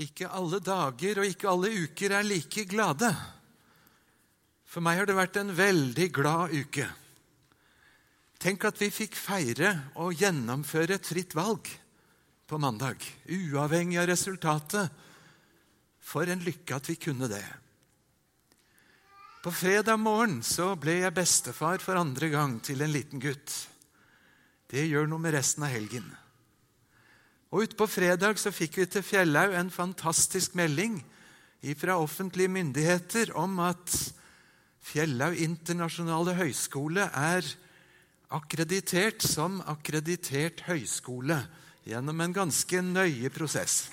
Ikke 0.00 0.30
alle 0.32 0.62
dager 0.64 1.20
og 1.20 1.28
ikke 1.28 1.50
alle 1.50 1.70
uker 1.84 2.14
er 2.16 2.24
like 2.24 2.64
glade. 2.70 3.10
For 4.64 4.80
meg 4.84 5.02
har 5.02 5.08
det 5.08 5.18
vært 5.18 5.36
en 5.36 5.52
veldig 5.52 6.08
glad 6.16 6.54
uke. 6.56 6.86
Tenk 8.40 8.64
at 8.66 8.80
vi 8.80 8.88
fikk 8.90 9.18
feire 9.20 9.74
og 10.02 10.16
gjennomføre 10.18 10.96
et 10.96 11.06
fritt 11.06 11.36
valg 11.36 11.68
på 12.48 12.58
mandag, 12.58 13.04
uavhengig 13.28 14.00
av 14.00 14.08
resultatet. 14.10 14.88
For 16.02 16.26
en 16.26 16.42
lykke 16.42 16.74
at 16.74 16.88
vi 16.90 16.96
kunne 16.98 17.28
det. 17.30 17.44
På 19.42 19.52
fredag 19.54 20.00
morgen 20.00 20.40
så 20.46 20.72
ble 20.78 21.00
jeg 21.02 21.14
bestefar 21.14 21.82
for 21.82 22.00
andre 22.00 22.32
gang 22.32 22.56
til 22.64 22.82
en 22.82 22.92
liten 22.94 23.22
gutt. 23.22 23.54
Det 24.70 24.86
gjør 24.88 25.08
noe 25.10 25.22
med 25.22 25.34
resten 25.36 25.66
av 25.66 25.72
helgen. 25.74 26.06
Og 27.52 27.66
Utpå 27.66 27.84
fredag 27.84 28.38
så 28.40 28.48
fikk 28.48 28.78
vi 28.80 28.86
til 28.88 29.04
Fjellhaug 29.04 29.52
en 29.52 29.70
fantastisk 29.70 30.54
melding 30.56 31.02
fra 31.76 31.98
offentlige 32.00 32.48
myndigheter 32.48 33.34
om 33.36 33.58
at 33.60 33.92
Fjellhaug 34.82 35.36
internasjonale 35.36 36.32
høgskole 36.38 37.04
er 37.12 37.50
akkreditert 38.32 39.20
som 39.28 39.60
akkreditert 39.68 40.64
høyskole 40.64 41.42
gjennom 41.84 42.24
en 42.24 42.38
ganske 42.40 42.82
nøye 42.88 43.28
prosess. 43.34 43.84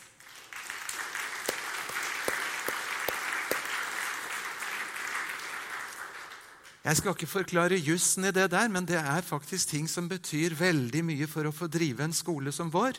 Jeg 6.88 6.96
skal 6.96 7.12
ikke 7.12 7.28
forklare 7.28 7.84
jussen 7.84 8.24
i 8.24 8.32
det 8.32 8.48
der, 8.56 8.72
men 8.72 8.88
det 8.88 9.04
er 9.04 9.22
faktisk 9.22 9.76
ting 9.76 9.92
som 9.92 10.08
betyr 10.08 10.56
veldig 10.56 11.04
mye 11.12 11.28
for 11.28 11.44
å 11.44 11.54
få 11.54 11.68
drive 11.68 12.08
en 12.08 12.16
skole 12.16 12.56
som 12.56 12.72
vår. 12.72 12.96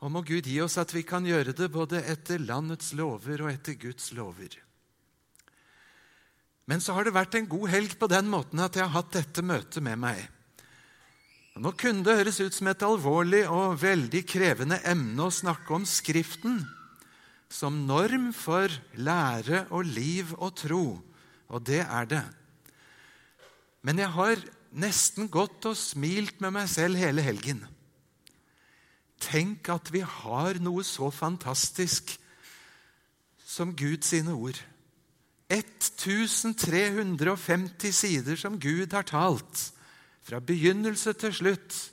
Og 0.00 0.12
må 0.12 0.22
Gud 0.24 0.48
gi 0.48 0.56
oss 0.64 0.78
at 0.80 0.92
vi 0.96 1.04
kan 1.04 1.26
gjøre 1.28 1.52
det 1.56 1.68
både 1.72 2.00
etter 2.08 2.40
landets 2.40 2.94
lover 2.96 3.44
og 3.44 3.52
etter 3.52 3.76
Guds 3.80 4.12
lover. 4.16 4.56
Men 6.70 6.80
så 6.80 6.94
har 6.96 7.04
det 7.04 7.16
vært 7.16 7.34
en 7.36 7.48
god 7.50 7.68
helg 7.72 7.96
på 8.00 8.08
den 8.08 8.28
måten 8.30 8.62
at 8.62 8.78
jeg 8.78 8.86
har 8.86 8.94
hatt 8.94 9.12
dette 9.16 9.44
møtet 9.44 9.82
med 9.84 9.98
meg. 10.00 10.20
Og 11.58 11.64
nå 11.64 11.72
kunne 11.76 12.04
det 12.06 12.16
høres 12.20 12.38
ut 12.40 12.54
som 12.54 12.70
et 12.70 12.84
alvorlig 12.86 13.42
og 13.50 13.80
veldig 13.82 14.22
krevende 14.28 14.78
emne 14.86 15.26
å 15.26 15.34
snakke 15.34 15.74
om 15.76 15.88
Skriften 15.88 16.62
som 17.50 17.82
norm 17.88 18.30
for 18.36 18.70
lære 18.94 19.64
og 19.74 19.88
liv 19.90 20.30
og 20.38 20.54
tro, 20.62 20.84
og 21.50 21.64
det 21.66 21.82
er 21.82 22.06
det. 22.06 22.22
Men 23.82 23.98
jeg 23.98 24.14
har 24.14 24.44
nesten 24.70 25.26
gått 25.32 25.66
og 25.66 25.74
smilt 25.76 26.38
med 26.38 26.54
meg 26.54 26.70
selv 26.70 27.00
hele 27.00 27.24
helgen. 27.26 27.64
Tenk 29.20 29.68
at 29.72 29.92
vi 29.92 30.00
har 30.00 30.54
noe 30.64 30.84
så 30.86 31.10
fantastisk 31.12 32.18
som 33.44 33.76
Gud 33.76 34.04
sine 34.06 34.32
ord. 34.32 34.56
1350 35.50 37.94
sider 37.94 38.36
som 38.38 38.60
Gud 38.62 38.92
har 38.94 39.02
talt, 39.02 39.72
fra 40.22 40.38
begynnelse 40.40 41.12
til 41.18 41.34
slutt, 41.34 41.90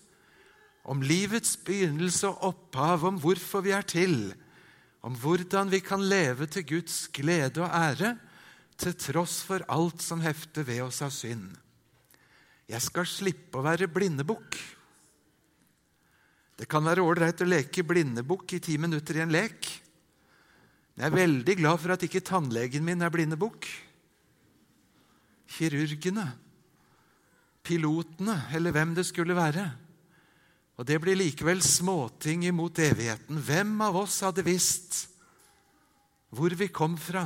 om 0.88 1.02
livets 1.02 1.58
begynnelse 1.66 2.28
og 2.30 2.44
opphav, 2.52 3.04
om 3.10 3.18
hvorfor 3.20 3.62
vi 3.66 3.72
er 3.76 3.82
til, 3.82 4.36
om 5.02 5.16
hvordan 5.18 5.72
vi 5.72 5.80
kan 5.84 6.04
leve 6.04 6.46
til 6.46 6.68
Guds 6.68 7.08
glede 7.14 7.62
og 7.64 7.70
ære, 7.74 8.18
til 8.78 8.94
tross 8.94 9.44
for 9.44 9.60
alt 9.74 10.02
som 10.06 10.22
hefter 10.22 10.64
ved 10.64 10.82
oss 10.86 11.02
av 11.02 11.10
synd. 11.12 11.58
Jeg 12.70 12.82
skal 12.84 13.06
slippe 13.10 13.58
å 13.58 13.64
være 13.66 13.88
blindebukk. 13.90 14.77
Det 16.58 16.66
kan 16.66 16.86
være 16.86 17.06
ålreit 17.06 17.44
å 17.44 17.48
leke 17.48 17.86
blindebukk 17.86 18.56
i 18.58 18.62
ti 18.64 18.80
minutter 18.82 19.20
i 19.20 19.22
en 19.22 19.34
lek. 19.34 19.68
Men 20.96 21.06
jeg 21.06 21.12
er 21.12 21.20
veldig 21.20 21.56
glad 21.60 21.82
for 21.84 21.94
at 21.94 22.06
ikke 22.08 22.26
tannlegen 22.26 22.86
min 22.86 23.06
er 23.06 23.14
blindebukk. 23.14 23.68
Kirurgene, 25.54 26.26
pilotene 27.62 28.40
eller 28.58 28.74
hvem 28.74 28.96
det 28.98 29.06
skulle 29.06 29.38
være. 29.38 29.68
Og 30.78 30.86
det 30.86 30.98
blir 31.02 31.18
likevel 31.18 31.62
småting 31.62 32.48
imot 32.50 32.82
evigheten. 32.82 33.38
Hvem 33.38 33.78
av 33.86 34.00
oss 34.02 34.20
hadde 34.26 34.46
visst 34.46 35.06
hvor 36.34 36.52
vi 36.58 36.68
kom 36.74 36.98
fra, 37.00 37.24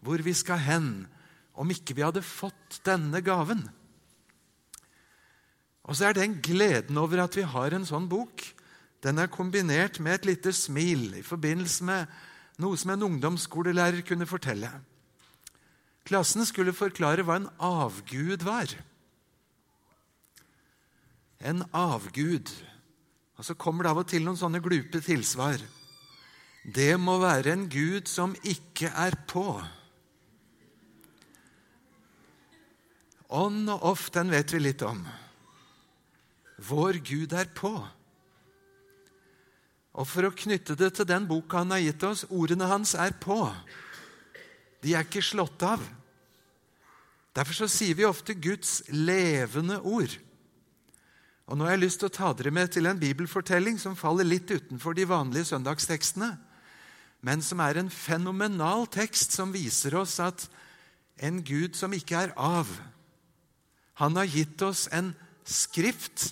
hvor 0.00 0.22
vi 0.24 0.32
skal 0.34 0.62
hen, 0.62 0.88
om 1.58 1.74
ikke 1.74 1.98
vi 1.98 2.06
hadde 2.06 2.22
fått 2.24 2.78
denne 2.86 3.20
gaven? 3.26 3.60
Og 5.88 5.98
så 5.98 6.08
er 6.08 6.18
den 6.18 6.38
gleden 6.44 6.98
over 7.00 7.24
at 7.24 7.36
vi 7.38 7.46
har 7.48 7.74
en 7.74 7.86
sånn 7.88 8.06
bok, 8.10 8.42
den 9.04 9.18
er 9.18 9.30
kombinert 9.30 10.00
med 10.02 10.18
et 10.18 10.28
lite 10.32 10.52
smil 10.52 11.12
i 11.20 11.22
forbindelse 11.22 11.86
med 11.86 12.06
noe 12.58 12.78
som 12.78 12.90
en 12.94 13.04
ungdomsskolelærer 13.06 14.02
kunne 14.06 14.26
fortelle. 14.26 14.70
Klassen 16.08 16.46
skulle 16.48 16.74
forklare 16.74 17.22
hva 17.22 17.36
en 17.38 17.50
avgud 17.62 18.42
var. 18.46 18.72
En 21.38 21.62
avgud. 21.70 22.50
Og 23.38 23.44
Så 23.44 23.54
kommer 23.54 23.84
det 23.84 23.90
av 23.92 24.00
og 24.02 24.08
til 24.10 24.24
noen 24.26 24.40
sånne 24.40 24.62
glupe 24.64 25.00
tilsvar. 25.04 25.62
Det 26.64 26.96
må 26.98 27.20
være 27.22 27.52
en 27.54 27.68
gud 27.70 28.08
som 28.10 28.34
ikke 28.42 28.90
er 28.90 29.14
på. 29.30 29.46
On 33.28 33.68
og 33.68 33.84
off, 33.92 34.08
den 34.10 34.32
vet 34.32 34.52
vi 34.52 34.58
litt 34.64 34.82
om. 34.82 35.04
Vår 36.58 36.98
Gud 37.04 37.36
er 37.36 37.46
på. 37.54 37.76
Og 39.98 40.06
For 40.06 40.28
å 40.28 40.34
knytte 40.34 40.76
det 40.78 40.92
til 40.94 41.08
den 41.08 41.26
boka 41.26 41.64
han 41.64 41.74
har 41.74 41.82
gitt 41.82 42.04
oss 42.06 42.26
ordene 42.30 42.68
hans 42.70 42.94
er 42.94 43.16
på. 43.18 43.40
De 44.84 44.94
er 44.94 45.06
ikke 45.06 45.24
slått 45.24 45.64
av. 45.66 45.82
Derfor 47.34 47.64
så 47.64 47.68
sier 47.70 47.98
vi 47.98 48.06
ofte 48.06 48.36
Guds 48.38 48.80
levende 48.94 49.80
ord. 49.82 50.14
Og 51.48 51.56
Nå 51.56 51.64
har 51.64 51.74
jeg 51.74 51.84
lyst 51.86 52.02
til 52.02 52.10
å 52.10 52.14
ta 52.14 52.30
dere 52.36 52.52
med 52.54 52.70
til 52.74 52.86
en 52.86 53.00
bibelfortelling 53.00 53.78
som 53.80 53.96
faller 53.98 54.26
litt 54.26 54.50
utenfor 54.50 54.94
de 54.94 55.06
vanlige 55.08 55.48
søndagstekstene, 55.50 56.34
men 57.24 57.42
som 57.42 57.62
er 57.64 57.80
en 57.80 57.90
fenomenal 57.90 58.86
tekst 58.92 59.34
som 59.34 59.54
viser 59.54 59.96
oss 59.98 60.18
at 60.22 60.44
en 61.18 61.40
Gud 61.42 61.74
som 61.74 61.94
ikke 61.96 62.28
er 62.28 62.34
av 62.36 62.68
Han 63.98 64.14
har 64.14 64.28
gitt 64.30 64.62
oss 64.62 64.86
en 64.94 65.10
skrift 65.42 66.28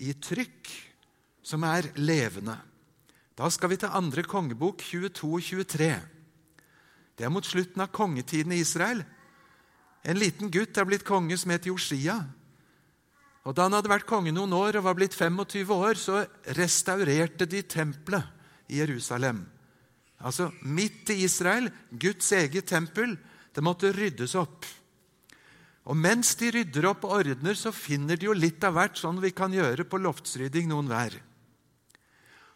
i 0.00 0.14
trykk 0.16 0.70
som 1.44 1.66
er 1.68 1.90
levende. 2.00 2.54
Da 3.38 3.50
skal 3.50 3.72
vi 3.72 3.78
til 3.80 3.92
andre 3.92 4.24
kongebok 4.26 4.82
22 4.82 5.30
og 5.30 5.42
23. 5.42 5.94
Det 7.16 7.26
er 7.26 7.32
mot 7.32 7.44
slutten 7.44 7.82
av 7.84 7.92
kongetiden 7.92 8.52
i 8.56 8.60
Israel. 8.64 9.02
En 10.04 10.16
liten 10.16 10.50
gutt 10.52 10.78
er 10.80 10.88
blitt 10.88 11.04
konge 11.04 11.36
som 11.36 11.52
het 11.52 11.68
Josia. 11.68 12.16
Og 13.44 13.56
Da 13.56 13.66
han 13.66 13.76
hadde 13.76 13.92
vært 13.92 14.08
konge 14.08 14.32
noen 14.32 14.52
år 14.52 14.78
og 14.80 14.84
var 14.84 14.96
blitt 14.98 15.16
25 15.16 15.72
år, 15.72 15.96
så 15.96 16.24
restaurerte 16.56 17.46
de 17.48 17.62
tempelet 17.62 18.24
i 18.68 18.80
Jerusalem. 18.80 19.46
Altså 20.20 20.50
midt 20.62 21.10
i 21.10 21.22
Israel, 21.24 21.70
Guds 21.90 22.32
eget 22.32 22.68
tempel. 22.68 23.16
Det 23.54 23.64
måtte 23.64 23.92
ryddes 23.92 24.34
opp. 24.36 24.66
Og 25.88 25.96
mens 25.96 26.34
de 26.38 26.50
rydder 26.52 26.86
opp 26.90 27.06
og 27.08 27.16
ordner, 27.22 27.56
så 27.56 27.72
finner 27.72 28.20
de 28.20 28.28
jo 28.28 28.36
litt 28.36 28.62
av 28.64 28.76
hvert, 28.76 29.00
sånn 29.00 29.20
vi 29.22 29.32
kan 29.32 29.52
gjøre 29.52 29.88
på 29.88 29.98
loftsrydding 29.98 30.68
noen 30.68 30.90
hver. 30.92 31.16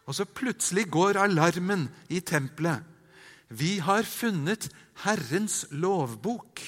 Og 0.05 0.17
så 0.17 0.27
plutselig 0.29 0.87
går 0.93 1.19
alarmen 1.21 1.89
i 2.13 2.21
tempelet. 2.21 2.83
Vi 3.49 3.79
har 3.85 4.05
funnet 4.09 4.69
Herrens 5.05 5.65
lovbok. 5.71 6.61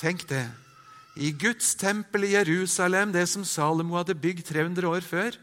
Tenk 0.00 0.24
det. 0.30 0.46
I 1.20 1.32
Guds 1.36 1.74
tempel 1.76 2.24
i 2.24 2.34
Jerusalem, 2.36 3.12
det 3.12 3.26
som 3.28 3.44
Salomo 3.44 3.98
hadde 3.98 4.16
bygd 4.16 4.46
300 4.48 4.88
år 4.88 5.04
før, 5.04 5.36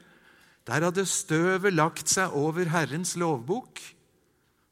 der 0.68 0.84
hadde 0.88 1.06
støvet 1.06 1.76
lagt 1.76 2.10
seg 2.10 2.34
over 2.36 2.72
Herrens 2.72 3.16
lovbok. 3.20 3.80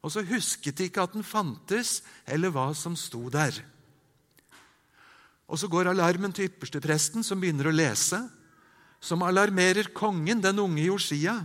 Og 0.02 0.12
så 0.12 0.24
husket 0.26 0.78
de 0.78 0.88
ikke 0.88 1.04
at 1.06 1.14
den 1.14 1.24
fantes, 1.26 2.00
eller 2.26 2.52
hva 2.54 2.68
som 2.74 2.96
sto 2.98 3.28
der. 3.32 3.54
Og 5.46 5.58
Så 5.58 5.68
går 5.70 5.92
alarmen 5.92 6.32
til 6.34 6.50
ypperstepresten, 6.50 7.22
som 7.22 7.40
begynner 7.40 7.70
å 7.70 7.74
lese 7.74 8.18
som 9.06 9.22
alarmerer 9.22 9.92
kongen, 9.94 10.42
den 10.42 10.58
unge 10.58 10.88
Josia. 10.88 11.38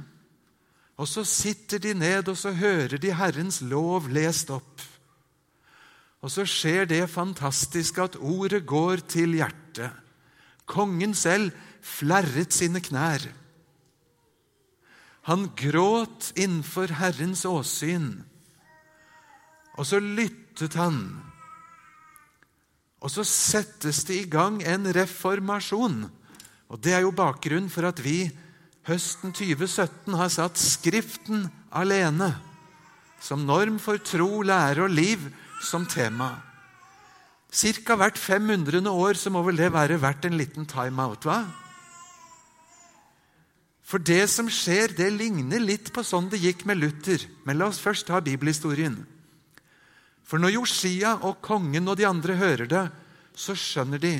Og 0.97 1.09
så 1.09 1.23
sitter 1.25 1.81
de 1.81 1.93
ned, 1.97 2.29
og 2.29 2.37
så 2.37 2.53
hører 2.57 2.97
de 3.01 3.13
Herrens 3.13 3.61
lov 3.61 4.09
lest 4.09 4.49
opp. 4.53 4.81
Og 6.21 6.29
så 6.29 6.45
skjer 6.45 6.85
det 6.89 7.09
fantastiske 7.09 8.01
at 8.01 8.17
ordet 8.17 8.63
går 8.69 9.01
til 9.09 9.37
hjertet. 9.37 9.93
Kongen 10.69 11.13
selv 11.17 11.51
flerret 11.81 12.53
sine 12.53 12.81
knær. 12.81 13.25
Han 15.29 15.49
gråt 15.57 16.31
innenfor 16.37 16.93
Herrens 16.97 17.43
åsyn. 17.45 18.21
Og 19.77 19.85
så 19.89 20.01
lyttet 20.01 20.77
han. 20.77 21.03
Og 23.01 23.09
så 23.09 23.25
settes 23.25 24.03
det 24.05 24.17
i 24.21 24.29
gang 24.29 24.61
en 24.61 24.85
reformasjon. 24.93 26.03
Og 26.71 26.79
Det 26.79 26.93
er 26.95 27.03
jo 27.03 27.11
bakgrunnen 27.11 27.69
for 27.69 27.89
at 27.89 27.99
vi 27.99 28.31
høsten 28.87 29.35
2017 29.35 30.15
har 30.15 30.31
satt 30.31 30.59
Skriften 30.59 31.49
alene 31.71 32.31
som 33.21 33.43
norm 33.45 33.77
for 33.77 34.01
tro, 34.01 34.41
lære 34.41 34.87
og 34.87 34.95
liv 34.95 35.27
som 35.61 35.85
tema. 35.85 36.39
Cirka 37.51 37.97
hvert 37.99 38.17
500. 38.17 38.87
år 38.87 39.19
så 39.19 39.29
må 39.29 39.43
vel 39.45 39.59
det 39.59 39.73
være 39.75 39.99
verdt 40.01 40.25
en 40.25 40.39
liten 40.39 40.65
timeout, 40.65 41.27
hva? 41.27 41.43
For 43.83 43.99
det 43.99 44.23
som 44.31 44.47
skjer, 44.47 44.95
det 44.95 45.09
ligner 45.11 45.59
litt 45.59 45.91
på 45.93 46.01
sånn 46.07 46.31
det 46.31 46.39
gikk 46.39 46.63
med 46.65 46.79
Luther. 46.79 47.25
Men 47.43 47.59
la 47.59 47.67
oss 47.67 47.81
først 47.83 48.07
ta 48.07 48.21
bibelhistorien. 48.23 48.95
For 50.23 50.39
når 50.39 50.55
Josia 50.55 51.17
og 51.27 51.41
kongen 51.43 51.91
og 51.91 51.99
de 51.99 52.07
andre 52.07 52.37
hører 52.39 52.71
det, 52.71 52.85
så 53.35 53.51
skjønner 53.51 53.99
de 53.99 54.13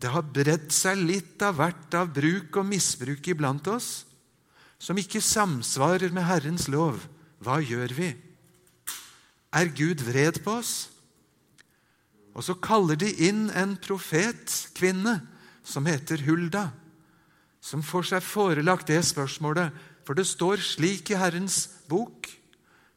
det 0.00 0.12
har 0.12 0.26
bredt 0.28 0.74
seg 0.76 1.00
litt 1.00 1.42
av 1.44 1.56
hvert 1.56 1.94
av 1.96 2.10
bruk 2.16 2.58
og 2.60 2.68
misbruk 2.68 3.30
iblant 3.32 3.68
oss, 3.72 4.04
som 4.78 4.98
ikke 5.00 5.22
samsvarer 5.24 6.12
med 6.12 6.26
Herrens 6.28 6.68
lov. 6.68 7.00
Hva 7.40 7.60
gjør 7.64 7.94
vi? 7.96 8.10
Er 9.56 9.72
Gud 9.72 10.04
vred 10.04 10.42
på 10.44 10.58
oss? 10.60 10.74
Og 12.36 12.44
så 12.44 12.56
kaller 12.60 12.98
de 13.00 13.08
inn 13.24 13.48
en 13.56 13.72
profetkvinne 13.80 15.16
som 15.64 15.88
heter 15.88 16.20
Hulda, 16.26 16.68
som 17.64 17.80
får 17.82 18.10
seg 18.12 18.24
forelagt 18.24 18.92
det 18.92 19.00
spørsmålet, 19.08 19.72
for 20.06 20.14
det 20.14 20.28
står 20.28 20.60
slik 20.62 21.10
i 21.10 21.18
Herrens 21.18 21.64
bok, 21.88 22.28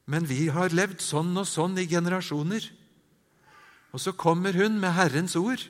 men 0.10 0.28
vi 0.28 0.50
har 0.52 0.76
levd 0.76 1.00
sånn 1.02 1.32
og 1.40 1.48
sånn 1.48 1.80
i 1.80 1.88
generasjoner. 1.90 2.68
Og 3.96 4.04
så 4.04 4.14
kommer 4.14 4.54
hun 4.54 4.78
med 4.82 4.94
Herrens 4.94 5.38
ord, 5.40 5.64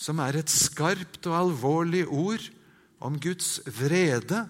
som 0.00 0.20
er 0.24 0.40
et 0.40 0.48
skarpt 0.52 1.28
og 1.28 1.36
alvorlig 1.36 2.06
ord 2.08 2.46
om 3.04 3.18
Guds 3.20 3.58
vrede 3.68 4.46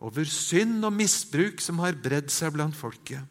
over 0.00 0.28
synd 0.28 0.84
og 0.84 0.92
misbruk 0.96 1.60
som 1.64 1.80
har 1.80 1.96
bredd 2.00 2.28
seg 2.32 2.52
blant 2.56 2.76
folket. 2.76 3.24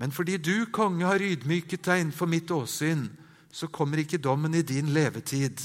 Men 0.00 0.12
fordi 0.16 0.38
du, 0.40 0.70
konge, 0.72 1.04
har 1.04 1.20
ydmyket 1.20 1.84
deg 1.84 2.00
innenfor 2.00 2.28
mitt 2.32 2.48
åsyn, 2.52 3.04
så 3.52 3.68
kommer 3.68 4.00
ikke 4.00 4.20
dommen 4.22 4.54
i 4.56 4.64
din 4.64 4.88
levetid. 4.94 5.60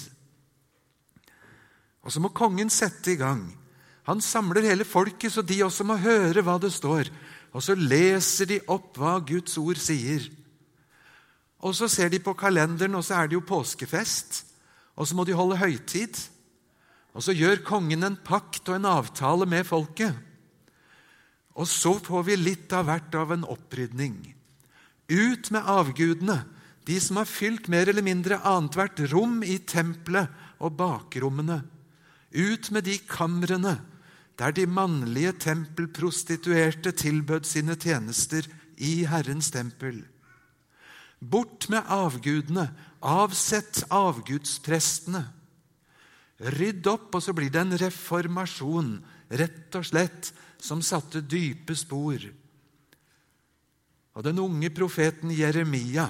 Og 2.03 2.11
så 2.11 2.19
må 2.19 2.33
kongen 2.35 2.71
sette 2.73 3.13
i 3.13 3.19
gang. 3.19 3.45
Han 4.09 4.19
samler 4.21 4.67
hele 4.67 4.85
folket, 4.85 5.31
så 5.31 5.41
de 5.41 5.61
også 5.63 5.88
må 5.88 5.95
høre 6.01 6.43
hva 6.43 6.57
det 6.61 6.73
står. 6.75 7.07
Og 7.55 7.63
så 7.63 7.77
leser 7.79 8.51
de 8.51 8.59
opp 8.67 8.99
hva 8.99 9.15
Guds 9.23 9.55
ord 9.61 9.79
sier. 9.79 10.27
Og 11.63 11.75
så 11.75 11.87
ser 11.91 12.11
de 12.11 12.19
på 12.19 12.35
kalenderen, 12.37 12.95
og 12.97 13.05
så 13.05 13.21
er 13.21 13.29
det 13.29 13.37
jo 13.37 13.45
påskefest. 13.45 14.43
Og 14.95 15.07
så 15.07 15.15
må 15.15 15.25
de 15.27 15.35
holde 15.37 15.59
høytid. 15.59 16.17
Og 17.15 17.23
så 17.23 17.35
gjør 17.35 17.63
kongen 17.67 18.03
en 18.03 18.17
pakt 18.19 18.67
og 18.69 18.79
en 18.79 18.89
avtale 18.91 19.47
med 19.49 19.67
folket. 19.67 20.15
Og 21.55 21.67
så 21.71 21.95
får 22.03 22.25
vi 22.27 22.35
litt 22.39 22.73
av 22.75 22.89
hvert 22.89 23.15
av 23.15 23.31
en 23.31 23.47
opprydning. 23.47 24.17
Ut 25.07 25.51
med 25.55 25.69
avgudene, 25.71 26.41
de 26.85 26.97
som 27.01 27.17
har 27.21 27.29
fylt 27.29 27.69
mer 27.71 27.89
eller 27.89 28.05
mindre 28.05 28.41
annethvert 28.45 28.99
rom 29.13 29.39
i 29.45 29.57
tempelet 29.63 30.29
og 30.59 30.75
bakrommene. 30.77 31.61
Ut 32.35 32.69
med 32.75 32.85
de 32.85 32.97
kamrene 33.09 33.77
der 34.35 34.51
de 34.51 34.65
mannlige 34.67 35.31
tempelprostituerte 35.39 36.91
tilbød 36.91 37.47
sine 37.47 37.77
tjenester 37.79 38.47
i 38.77 39.05
Herrens 39.07 39.51
tempel. 39.51 40.03
Bort 41.25 41.69
med 41.74 41.88
avgudene, 41.89 42.68
avsett 43.01 43.83
avgudsprestene. 43.94 45.24
Rydd 46.56 46.88
opp, 46.92 47.13
og 47.16 47.24
så 47.24 47.33
blir 47.33 47.50
det 47.50 47.62
en 47.63 47.77
reformasjon, 47.80 48.98
rett 49.39 49.77
og 49.80 49.88
slett, 49.88 50.33
som 50.62 50.83
satte 50.83 51.24
dype 51.24 51.75
spor. 51.77 52.19
Og 54.16 54.24
den 54.24 54.39
unge 54.39 54.69
profeten 54.75 55.31
Jeremia, 55.36 56.07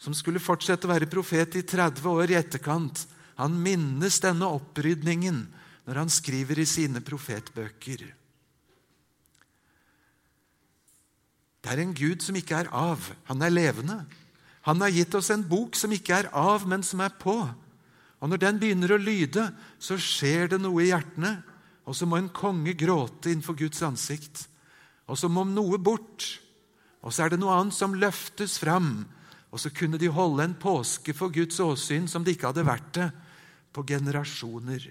som 0.00 0.14
skulle 0.16 0.42
fortsette 0.42 0.88
å 0.88 0.92
være 0.92 1.10
profet 1.10 1.58
i 1.60 1.64
30 1.68 2.08
år 2.10 2.32
i 2.32 2.38
etterkant, 2.38 3.04
han 3.38 3.54
minnes 3.64 4.18
denne 4.22 4.48
opprydningen 4.50 5.44
når 5.86 6.00
han 6.02 6.10
skriver 6.12 6.60
i 6.62 6.66
sine 6.68 7.02
profetbøker. 7.04 8.04
Det 11.62 11.70
er 11.70 11.82
en 11.82 11.94
Gud 11.94 12.24
som 12.24 12.36
ikke 12.36 12.64
er 12.64 12.70
av. 12.74 13.06
Han 13.28 13.42
er 13.42 13.54
levende. 13.54 14.00
Han 14.66 14.82
har 14.82 14.94
gitt 14.94 15.14
oss 15.18 15.30
en 15.34 15.44
bok 15.46 15.78
som 15.78 15.92
ikke 15.94 16.22
er 16.22 16.30
av, 16.34 16.66
men 16.70 16.82
som 16.86 17.02
er 17.02 17.14
på. 17.18 17.36
Og 18.22 18.30
Når 18.30 18.38
den 18.38 18.58
begynner 18.58 18.94
å 18.94 19.02
lyde, 19.02 19.48
så 19.82 19.98
skjer 19.98 20.52
det 20.52 20.60
noe 20.62 20.84
i 20.84 20.90
hjertene. 20.90 21.40
Og 21.86 21.96
så 21.98 22.06
må 22.06 22.20
en 22.20 22.30
konge 22.30 22.74
gråte 22.78 23.32
innenfor 23.32 23.58
Guds 23.58 23.82
ansikt. 23.82 24.44
Og 25.10 25.18
så 25.18 25.30
må 25.30 25.42
noe 25.46 25.78
bort. 25.82 26.28
Og 27.02 27.10
så 27.10 27.24
er 27.24 27.32
det 27.32 27.40
noe 27.42 27.56
annet 27.58 27.74
som 27.74 27.94
løftes 27.98 28.60
fram. 28.62 29.04
Og 29.50 29.58
så 29.60 29.72
kunne 29.74 29.98
de 29.98 30.10
holde 30.10 30.46
en 30.46 30.54
påske 30.58 31.14
for 31.14 31.34
Guds 31.34 31.58
åsyn 31.60 32.06
som 32.08 32.22
det 32.22 32.36
ikke 32.36 32.52
hadde 32.52 32.66
vært 32.66 32.90
det 32.94 33.08
på 33.74 33.82
generasjoner. 33.88 34.86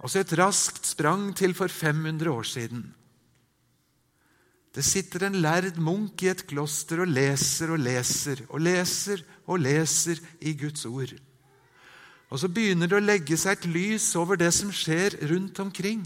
Og 0.00 0.08
så 0.08 0.20
et 0.20 0.36
raskt 0.38 0.86
sprang 0.88 1.30
til 1.36 1.56
for 1.56 1.72
500 1.72 2.30
år 2.32 2.46
siden. 2.48 2.84
Det 4.70 4.84
sitter 4.86 5.26
en 5.26 5.40
lærd 5.42 5.80
munk 5.82 6.22
i 6.22 6.30
et 6.30 6.44
kloster 6.46 7.02
og 7.02 7.10
leser 7.10 7.72
og 7.74 7.82
leser 7.82 8.44
og 8.48 8.62
leser 8.62 9.24
og 9.50 9.58
leser 9.58 10.20
i 10.40 10.54
Guds 10.54 10.86
ord. 10.86 11.16
Og 12.30 12.38
så 12.38 12.46
begynner 12.46 12.86
det 12.86 13.00
å 13.00 13.02
legge 13.02 13.38
seg 13.40 13.58
et 13.58 13.66
lys 13.66 14.12
over 14.18 14.38
det 14.38 14.52
som 14.54 14.70
skjer 14.70 15.18
rundt 15.32 15.58
omkring 15.58 16.04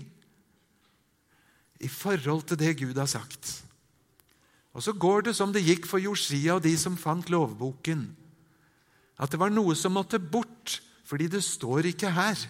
i 1.85 1.91
forhold 1.93 2.47
til 2.49 2.61
det 2.63 2.79
Gud 2.81 2.97
har 2.97 3.11
sagt. 3.11 3.51
Og 4.73 4.83
så 4.83 4.95
går 4.97 5.29
det 5.29 5.37
som 5.37 5.53
det 5.53 5.67
gikk 5.67 5.85
for 5.87 6.01
Josia 6.01 6.57
og 6.57 6.65
de 6.65 6.73
som 6.81 6.97
fant 6.99 7.29
lovboken. 7.31 8.09
At 9.21 9.31
det 9.31 9.39
var 9.39 9.53
noe 9.53 9.77
som 9.79 9.95
måtte 9.95 10.19
bort, 10.19 10.81
fordi 11.05 11.29
det 11.31 11.45
står 11.45 11.93
ikke 11.93 12.11
her. 12.17 12.41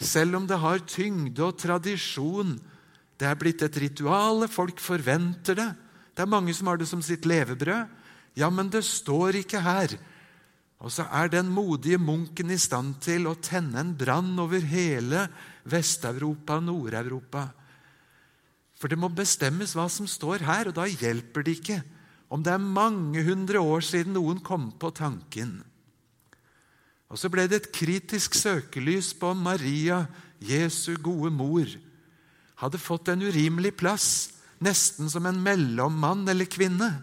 Selv 0.00 0.38
om 0.38 0.46
det 0.48 0.60
har 0.62 0.86
tyngde 0.86 1.42
og 1.44 1.58
tradisjon 1.60 2.54
det 3.16 3.28
er 3.28 3.38
blitt 3.40 3.62
et 3.64 3.78
ritual, 3.80 4.44
folk 4.52 4.80
forventer 4.82 5.56
det. 5.56 5.70
Det 6.16 6.24
er 6.24 6.32
mange 6.32 6.52
som 6.56 6.68
har 6.68 6.80
det 6.80 6.88
som 6.88 7.02
sitt 7.04 7.24
levebrød. 7.28 7.88
Ja, 8.36 8.50
men 8.52 8.68
det 8.72 8.84
står 8.84 9.40
ikke 9.40 9.62
her. 9.64 9.96
Og 10.84 10.92
så 10.92 11.06
er 11.08 11.30
den 11.32 11.48
modige 11.48 11.96
munken 12.00 12.52
i 12.52 12.58
stand 12.60 12.98
til 13.04 13.28
å 13.28 13.38
tenne 13.40 13.80
en 13.80 13.94
brann 13.96 14.34
over 14.40 14.60
hele 14.60 15.24
Vest-Europa 15.64 16.58
og 16.60 16.66
Nord-Europa. 16.68 17.46
For 18.76 18.92
det 18.92 19.00
må 19.00 19.08
bestemmes 19.08 19.72
hva 19.72 19.86
som 19.88 20.08
står 20.08 20.44
her, 20.44 20.68
og 20.68 20.76
da 20.76 20.84
hjelper 20.84 21.46
det 21.46 21.56
ikke 21.60 21.80
om 22.28 22.42
det 22.42 22.52
er 22.52 22.60
mange 22.60 23.22
hundre 23.22 23.60
år 23.62 23.84
siden 23.86 24.16
noen 24.16 24.40
kom 24.44 24.68
på 24.76 24.90
tanken. 24.92 25.60
Og 27.06 27.20
så 27.20 27.30
ble 27.30 27.44
det 27.48 27.60
et 27.60 27.72
kritisk 27.72 28.34
søkelys 28.34 29.12
på 29.16 29.30
Maria, 29.38 30.02
Jesu 30.42 30.96
gode 31.00 31.30
mor 31.32 31.70
hadde 32.62 32.80
fått 32.80 33.08
en 33.12 33.22
urimelig 33.22 33.76
plass, 33.76 34.08
nesten 34.64 35.10
som 35.12 35.26
en 35.26 35.42
mellommann 35.42 36.28
eller 36.28 36.44
-kvinne, 36.44 37.02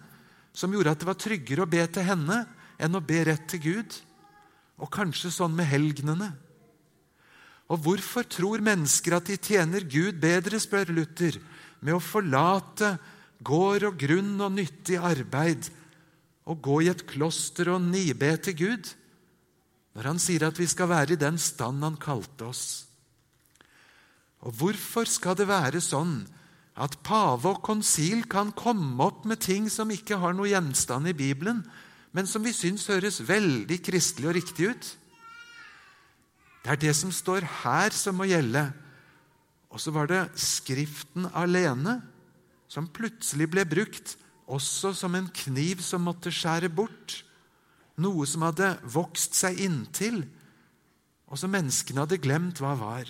som 0.54 0.74
gjorde 0.74 0.92
at 0.92 1.00
det 1.00 1.08
var 1.08 1.18
tryggere 1.18 1.64
å 1.64 1.70
be 1.70 1.86
til 1.88 2.04
henne 2.04 2.46
enn 2.80 2.96
å 2.96 3.06
be 3.06 3.24
rett 3.26 3.48
til 3.48 3.60
Gud. 3.60 3.94
Og 4.78 4.92
kanskje 4.92 5.32
sånn 5.32 5.56
med 5.56 5.66
helgenene. 5.66 6.34
Og 7.70 7.80
hvorfor 7.80 8.24
tror 8.24 8.62
mennesker 8.62 9.16
at 9.16 9.26
de 9.26 9.38
tjener 9.38 9.82
Gud 9.82 10.20
bedre, 10.20 10.60
spør 10.60 10.92
Luther, 10.94 11.40
med 11.80 11.94
å 11.94 12.04
forlate 12.04 12.98
gård 13.44 13.84
og 13.84 13.98
grunn 13.98 14.42
og 14.42 14.52
nyttig 14.52 14.98
arbeid 14.98 15.70
og 16.46 16.62
gå 16.62 16.82
i 16.84 16.90
et 16.92 17.06
kloster 17.08 17.70
og 17.70 17.82
nibe 17.82 18.30
til 18.44 18.54
Gud, 18.54 18.90
når 19.94 20.10
han 20.10 20.20
sier 20.20 20.48
at 20.48 20.60
vi 20.60 20.68
skal 20.68 20.90
være 20.90 21.16
i 21.16 21.22
den 21.22 21.38
stand 21.38 21.84
han 21.84 22.00
kalte 22.02 22.50
oss? 22.50 22.93
Og 24.44 24.56
hvorfor 24.60 25.08
skal 25.08 25.38
det 25.40 25.48
være 25.48 25.80
sånn 25.84 26.24
at 26.74 26.98
pave 27.06 27.54
og 27.54 27.62
konsil 27.64 28.26
kan 28.30 28.52
komme 28.58 28.98
opp 29.06 29.28
med 29.30 29.40
ting 29.44 29.70
som 29.72 29.92
ikke 29.94 30.18
har 30.20 30.36
noe 30.36 30.50
gjenstand 30.52 31.08
i 31.08 31.16
Bibelen, 31.16 31.62
men 32.14 32.28
som 32.30 32.44
vi 32.46 32.54
syns 32.54 32.90
høres 32.92 33.22
veldig 33.26 33.80
kristelig 33.86 34.30
og 34.30 34.38
riktig 34.38 34.72
ut? 34.74 34.90
Det 36.64 36.74
er 36.74 36.82
det 36.82 36.94
som 36.96 37.12
står 37.12 37.46
her, 37.64 37.96
som 37.96 38.18
må 38.20 38.28
gjelde. 38.30 38.68
Og 39.74 39.82
så 39.82 39.92
var 39.96 40.08
det 40.08 40.22
Skriften 40.40 41.28
alene 41.34 41.98
som 42.72 42.88
plutselig 42.90 43.50
ble 43.52 43.66
brukt 43.70 44.16
også 44.54 44.94
som 44.98 45.16
en 45.16 45.28
kniv 45.34 45.82
som 45.84 46.04
måtte 46.06 46.32
skjære 46.34 46.72
bort. 46.74 47.22
Noe 48.02 48.26
som 48.28 48.46
hadde 48.48 48.74
vokst 48.90 49.38
seg 49.38 49.60
inntil, 49.62 50.24
og 51.30 51.40
som 51.40 51.54
menneskene 51.54 52.04
hadde 52.04 52.22
glemt 52.22 52.62
hva 52.62 52.74
var. 52.78 53.10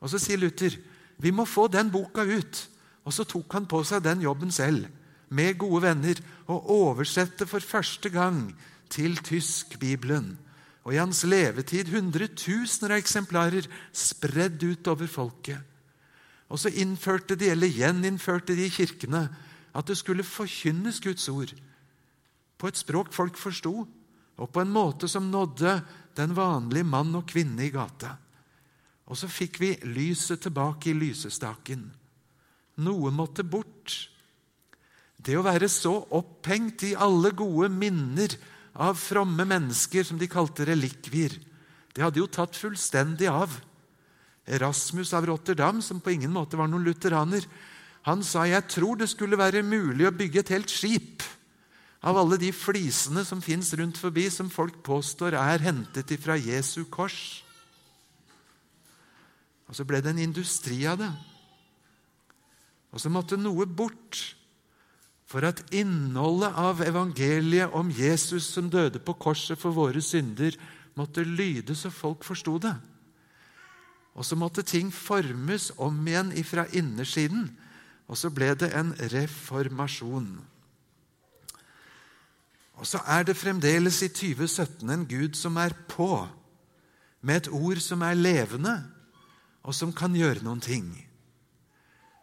Og 0.00 0.10
Så 0.10 0.18
sier 0.18 0.40
Luther 0.40 0.76
vi 1.20 1.30
må 1.30 1.44
få 1.44 1.68
den 1.68 1.90
boka 1.92 2.24
ut. 2.24 2.66
Og 3.04 3.12
så 3.12 3.24
tok 3.28 3.52
han 3.52 3.66
på 3.68 3.82
seg 3.84 4.04
den 4.04 4.22
jobben 4.24 4.52
selv, 4.52 4.86
med 5.28 5.58
gode 5.60 5.82
venner, 5.84 6.20
og 6.48 6.70
oversette 6.72 7.46
for 7.48 7.60
første 7.60 8.10
gang 8.12 8.50
til 8.92 9.16
tysk 9.24 9.78
Bibelen. 9.80 10.38
Og 10.84 10.94
i 10.94 11.00
hans 11.00 11.22
levetid 11.28 11.92
hundretusener 11.92 12.96
av 12.96 13.02
eksemplarer 13.02 13.68
spredd 13.92 14.62
utover 14.64 15.10
folket. 15.12 15.60
Og 16.50 16.58
så 16.58 16.72
innførte 16.82 17.36
de, 17.38 17.52
eller 17.52 17.70
gjeninnførte 17.70 18.56
de 18.58 18.66
i 18.66 18.72
kirkene, 18.74 19.28
at 19.70 19.86
det 19.86 19.98
skulle 20.00 20.26
forkynnes 20.26 20.98
Guds 21.04 21.28
ord 21.30 21.52
på 22.60 22.68
et 22.68 22.76
språk 22.76 23.12
folk 23.14 23.38
forsto, 23.40 23.72
og 24.40 24.48
på 24.52 24.60
en 24.60 24.72
måte 24.72 25.08
som 25.08 25.30
nådde 25.30 25.78
den 26.16 26.34
vanlige 26.36 26.84
mann 26.84 27.14
og 27.16 27.28
kvinne 27.28 27.64
i 27.64 27.72
gata. 27.72 28.16
Og 29.10 29.18
så 29.18 29.26
fikk 29.30 29.58
vi 29.58 29.72
lyset 29.90 30.44
tilbake 30.44 30.92
i 30.92 30.96
lysestaken. 30.96 31.82
Noe 32.80 33.10
måtte 33.10 33.42
bort. 33.42 33.96
Det 35.20 35.34
å 35.36 35.44
være 35.44 35.68
så 35.68 35.92
opphengt 36.16 36.86
i 36.86 36.94
alle 36.94 37.34
gode 37.36 37.68
minner 37.74 38.36
av 38.80 38.94
fromme 38.96 39.44
mennesker 39.44 40.06
som 40.06 40.20
de 40.20 40.30
kalte 40.30 40.64
relikvier, 40.68 41.34
det 41.90 42.04
hadde 42.04 42.22
jo 42.22 42.30
tatt 42.30 42.54
fullstendig 42.54 43.26
av. 43.26 43.50
Erasmus 44.46 45.10
av 45.18 45.26
Rotterdam, 45.26 45.82
som 45.82 45.98
på 46.00 46.14
ingen 46.14 46.32
måte 46.32 46.56
var 46.56 46.70
noen 46.70 46.86
lutheraner, 46.86 47.44
han 48.06 48.22
sa 48.24 48.46
jeg 48.48 48.64
tror 48.70 48.96
det 48.96 49.10
skulle 49.12 49.36
være 49.36 49.66
mulig 49.66 50.06
å 50.08 50.14
bygge 50.14 50.40
et 50.40 50.54
helt 50.54 50.72
skip 50.72 51.26
av 52.00 52.16
alle 52.16 52.38
de 52.40 52.48
flisene 52.54 53.26
som 53.28 53.42
fins 53.44 53.74
rundt 53.76 53.98
forbi, 54.00 54.30
som 54.32 54.48
folk 54.48 54.78
påstår 54.86 55.36
er 55.36 55.66
hentet 55.66 56.14
ifra 56.16 56.38
Jesu 56.40 56.86
kors. 56.88 57.42
Og 59.70 59.78
så 59.78 59.86
ble 59.86 60.02
det 60.02 60.10
en 60.10 60.24
industri 60.26 60.82
av 60.90 60.98
det. 60.98 61.10
Og 62.90 62.98
så 62.98 63.10
måtte 63.12 63.38
noe 63.38 63.68
bort 63.70 64.18
for 65.30 65.46
at 65.46 65.62
innholdet 65.70 66.56
av 66.58 66.82
evangeliet 66.82 67.70
om 67.78 67.90
Jesus 67.94 68.48
som 68.50 68.66
døde 68.70 68.98
på 68.98 69.14
korset 69.14 69.58
for 69.60 69.70
våre 69.76 70.02
synder, 70.02 70.56
måtte 70.98 71.22
lyde 71.22 71.76
så 71.78 71.92
folk 71.94 72.26
forsto 72.26 72.56
det. 72.58 72.74
Og 74.18 74.26
så 74.26 74.34
måtte 74.34 74.66
ting 74.66 74.90
formes 74.90 75.70
om 75.78 76.02
igjen 76.02 76.32
ifra 76.34 76.66
innersiden. 76.74 77.46
Og 78.10 78.18
så 78.18 78.32
ble 78.34 78.50
det 78.58 78.72
en 78.74 78.90
reformasjon. 78.98 80.32
Og 82.74 82.88
så 82.88 82.98
er 83.06 83.28
det 83.28 83.38
fremdeles 83.38 84.02
i 84.02 84.08
2017 84.10 84.90
en 84.90 85.06
Gud 85.06 85.38
som 85.38 85.56
er 85.62 85.76
på, 85.88 86.26
med 87.22 87.44
et 87.44 87.50
ord 87.52 87.78
som 87.84 88.02
er 88.02 88.18
levende, 88.18 88.80
og 89.62 89.76
som 89.76 89.92
kan 89.92 90.14
gjøre 90.16 90.44
noen 90.44 90.62
ting. 90.64 90.88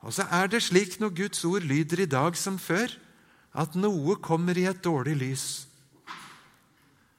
Og 0.05 0.13
så 0.13 0.27
er 0.33 0.49
det 0.49 0.63
slik 0.65 0.99
når 1.01 1.15
Guds 1.17 1.43
ord 1.45 1.65
lyder 1.67 2.03
i 2.03 2.09
dag 2.09 2.37
som 2.37 2.59
før, 2.61 2.91
at 3.57 3.75
noe 3.77 4.17
kommer 4.21 4.57
i 4.57 4.67
et 4.69 4.83
dårlig 4.83 5.15
lys. 5.17 5.47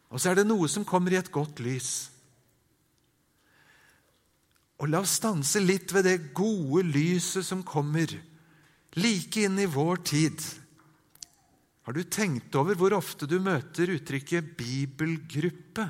Og 0.09 0.21
så 0.21 0.31
er 0.31 0.41
det 0.41 0.47
noe 0.49 0.69
som 0.71 0.87
kommer 0.89 1.13
i 1.13 1.19
et 1.19 1.33
godt 1.33 1.61
lys. 1.61 2.09
Og 4.79 4.91
la 4.93 5.03
oss 5.03 5.17
stanse 5.19 5.61
litt 5.61 5.91
ved 5.93 6.07
det 6.07 6.31
gode 6.39 6.85
lyset 6.87 7.47
som 7.47 7.67
kommer 7.67 8.13
like 8.99 9.43
inn 9.43 9.59
i 9.59 9.67
vår 9.69 10.03
tid. 10.07 10.39
Har 11.83 11.97
du 11.97 12.05
tenkt 12.05 12.55
over 12.59 12.79
hvor 12.79 12.95
ofte 12.95 13.27
du 13.27 13.39
møter 13.43 13.91
uttrykket 13.97 14.55
'bibelgruppe', 14.57 15.89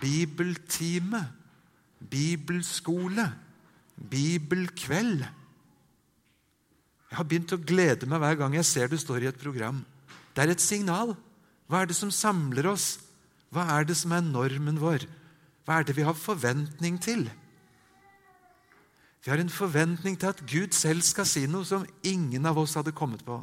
'bibeltime', 0.00 1.24
'bibelskole', 2.10 3.32
'bibelkveld'? 3.98 5.24
Jeg 7.10 7.16
har 7.16 7.26
begynt 7.30 7.54
å 7.54 7.62
glede 7.62 8.08
meg 8.10 8.18
hver 8.18 8.38
gang 8.40 8.54
jeg 8.58 8.66
ser 8.66 8.88
det 8.90 8.98
står 8.98 9.22
i 9.22 9.30
et 9.30 9.38
program. 9.38 9.84
Det 10.34 10.42
er 10.42 10.50
et 10.50 10.60
signal. 10.60 11.14
Hva 11.70 11.82
er 11.82 11.86
det 11.86 11.96
som 11.96 12.10
samler 12.10 12.66
oss? 12.66 12.98
Hva 13.54 13.68
er 13.76 13.86
det 13.86 13.94
som 13.96 14.12
er 14.12 14.24
normen 14.26 14.80
vår? 14.82 15.06
Hva 15.64 15.78
er 15.78 15.86
det 15.86 15.94
vi 15.96 16.02
har 16.02 16.18
forventning 16.18 16.98
til? 16.98 17.28
Vi 19.24 19.30
har 19.30 19.40
en 19.40 19.52
forventning 19.52 20.18
til 20.20 20.34
at 20.34 20.42
Gud 20.44 20.74
selv 20.76 21.00
skal 21.06 21.24
si 21.28 21.46
noe 21.48 21.64
som 21.64 21.86
ingen 22.04 22.44
av 22.44 22.58
oss 22.60 22.74
hadde 22.76 22.92
kommet 22.92 23.22
på. 23.24 23.38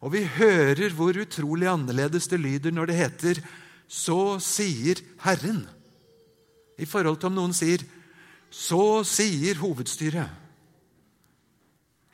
Og 0.00 0.12
vi 0.14 0.22
hører 0.24 0.94
hvor 0.96 1.18
utrolig 1.18 1.68
annerledes 1.68 2.30
det 2.30 2.40
lyder 2.40 2.72
når 2.72 2.86
det 2.86 2.96
heter 3.02 3.42
'Så 3.88 4.40
sier 4.40 4.96
Herren', 5.22 5.68
i 6.78 6.86
forhold 6.88 7.20
til 7.20 7.30
om 7.30 7.38
noen 7.38 7.54
sier 7.56 7.82
'Så 8.50 9.04
sier 9.04 9.54
hovedstyret', 9.54 10.30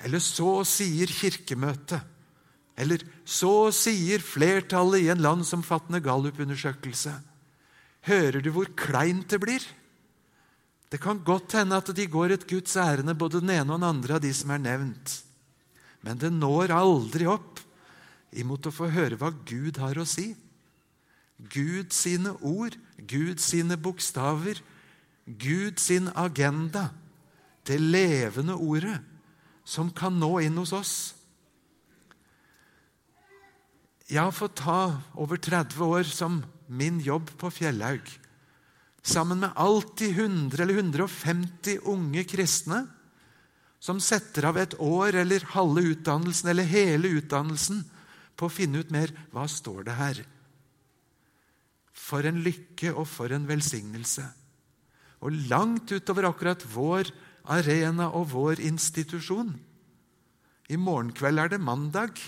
eller 0.01 0.19
'Så 0.19 0.65
sier 0.65 1.07
Kirkemøtet', 1.07 2.03
eller 2.77 2.99
'Så 3.25 3.71
sier 3.73 4.19
flertallet 4.19 5.03
i 5.03 5.09
en 5.09 5.23
landsomfattende 5.23 6.01
gallupundersøkelse'. 6.01 7.21
Hører 8.03 8.41
du 8.43 8.51
hvor 8.51 8.67
kleint 8.75 9.29
det 9.31 9.41
blir? 9.41 9.63
Det 10.91 11.01
kan 11.01 11.23
godt 11.25 11.53
hende 11.53 11.77
at 11.77 11.89
de 11.97 12.07
går 12.07 12.35
et 12.35 12.49
Guds 12.49 12.77
ærende, 12.77 13.15
både 13.15 13.41
den 13.41 13.51
ene 13.51 13.73
og 13.73 13.81
den 13.81 13.89
andre 13.89 14.15
av 14.15 14.21
de 14.21 14.33
som 14.35 14.51
er 14.51 14.59
nevnt. 14.59 15.23
Men 16.03 16.19
det 16.19 16.33
når 16.33 16.75
aldri 16.75 17.27
opp 17.27 17.61
imot 18.33 18.67
å 18.67 18.75
få 18.75 18.91
høre 18.93 19.17
hva 19.17 19.31
Gud 19.47 19.79
har 19.79 19.97
å 19.97 20.05
si. 20.05 20.35
Gud 21.51 21.93
sine 21.93 22.37
ord, 22.41 22.77
Gud 22.97 23.41
sine 23.43 23.77
bokstaver, 23.77 24.61
Gud 25.27 25.81
sin 25.81 26.11
agenda. 26.15 26.91
Det 27.67 27.79
levende 27.81 28.55
ordet 28.55 28.99
som 29.65 29.91
kan 29.95 30.19
nå 30.19 30.41
inn 30.43 30.59
hos 30.59 30.73
oss. 30.75 30.95
Jeg 34.11 34.21
har 34.21 34.35
fått 34.35 34.59
ta 34.61 35.03
over 35.15 35.39
30 35.41 35.79
år 35.87 36.09
som 36.11 36.43
min 36.67 36.99
jobb 37.01 37.31
på 37.39 37.51
Fjellhaug. 37.55 38.03
Sammen 39.03 39.41
med 39.43 39.55
alltid 39.57 40.19
100 40.19 40.63
eller 40.63 40.75
150 40.75 41.79
unge 41.91 42.25
kristne 42.29 42.85
som 43.83 43.99
setter 43.99 44.47
av 44.47 44.59
et 44.61 44.77
år 44.79 45.17
eller 45.25 45.47
halve 45.57 45.83
utdannelsen 45.95 46.53
eller 46.53 46.69
hele 46.71 47.17
utdannelsen 47.19 47.81
på 48.39 48.47
å 48.47 48.53
finne 48.53 48.83
ut 48.83 48.93
mer 48.95 49.11
hva 49.33 49.49
står 49.51 49.89
det 49.89 49.97
her. 49.99 50.21
For 52.03 52.27
en 52.27 52.41
lykke 52.43 52.93
og 52.97 53.07
for 53.09 53.33
en 53.35 53.47
velsignelse. 53.49 54.25
Og 55.23 55.35
langt 55.51 55.93
utover 55.95 56.27
akkurat 56.27 56.65
vår 56.75 57.13
arena 57.53 58.09
og 58.11 58.33
vår 58.33 58.63
institusjon. 58.67 59.53
I 60.71 60.79
morgen 60.79 61.13
kveld 61.15 61.39
er 61.39 61.53
det 61.53 61.63
mandag. 61.63 62.19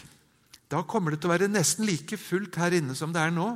Da 0.70 0.82
kommer 0.86 1.14
det 1.14 1.22
til 1.22 1.30
å 1.30 1.34
være 1.34 1.50
nesten 1.50 1.86
like 1.88 2.18
fullt 2.18 2.58
her 2.60 2.74
inne 2.76 2.96
som 2.98 3.12
det 3.14 3.22
er 3.22 3.34
nå. 3.34 3.54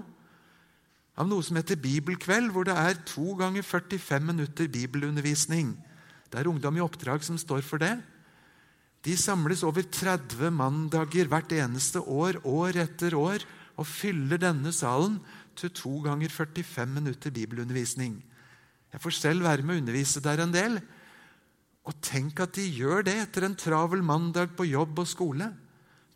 Av 1.19 1.27
noe 1.27 1.43
som 1.43 1.59
heter 1.59 1.81
Bibelkveld, 1.83 2.53
hvor 2.55 2.67
det 2.69 2.77
er 2.79 3.01
to 3.09 3.35
ganger 3.39 3.67
45 3.67 4.23
minutter 4.23 4.69
bibelundervisning. 4.71 5.73
Det 6.31 6.39
er 6.39 6.51
ungdom 6.51 6.79
i 6.79 6.85
oppdrag 6.85 7.25
som 7.27 7.39
står 7.41 7.65
for 7.67 7.83
det. 7.83 7.97
De 9.03 9.17
samles 9.19 9.65
over 9.67 9.83
30 9.83 10.51
mandager 10.55 11.31
hvert 11.31 11.53
eneste 11.55 12.03
år, 12.03 12.39
år 12.47 12.79
etter 12.85 13.17
år, 13.19 13.43
og 13.79 13.87
fyller 13.87 14.41
denne 14.43 14.73
salen 14.75 15.19
til 15.59 15.73
to 15.75 15.99
ganger 16.05 16.31
45 16.33 16.87
minutter 16.95 17.35
bibelundervisning. 17.35 18.17
Jeg 18.93 19.03
får 19.03 19.17
selv 19.17 19.45
være 19.45 19.67
med 19.67 19.77
å 19.77 19.83
undervise 19.83 20.23
der 20.25 20.43
en 20.45 20.55
del. 20.55 20.79
Og 21.89 21.97
tenk 22.05 22.41
at 22.45 22.55
de 22.57 22.65
gjør 22.69 23.05
det 23.09 23.17
etter 23.23 23.47
en 23.47 23.57
travel 23.59 24.03
mandag 24.05 24.55
på 24.57 24.69
jobb 24.69 25.03
og 25.05 25.09
skole. 25.09 25.49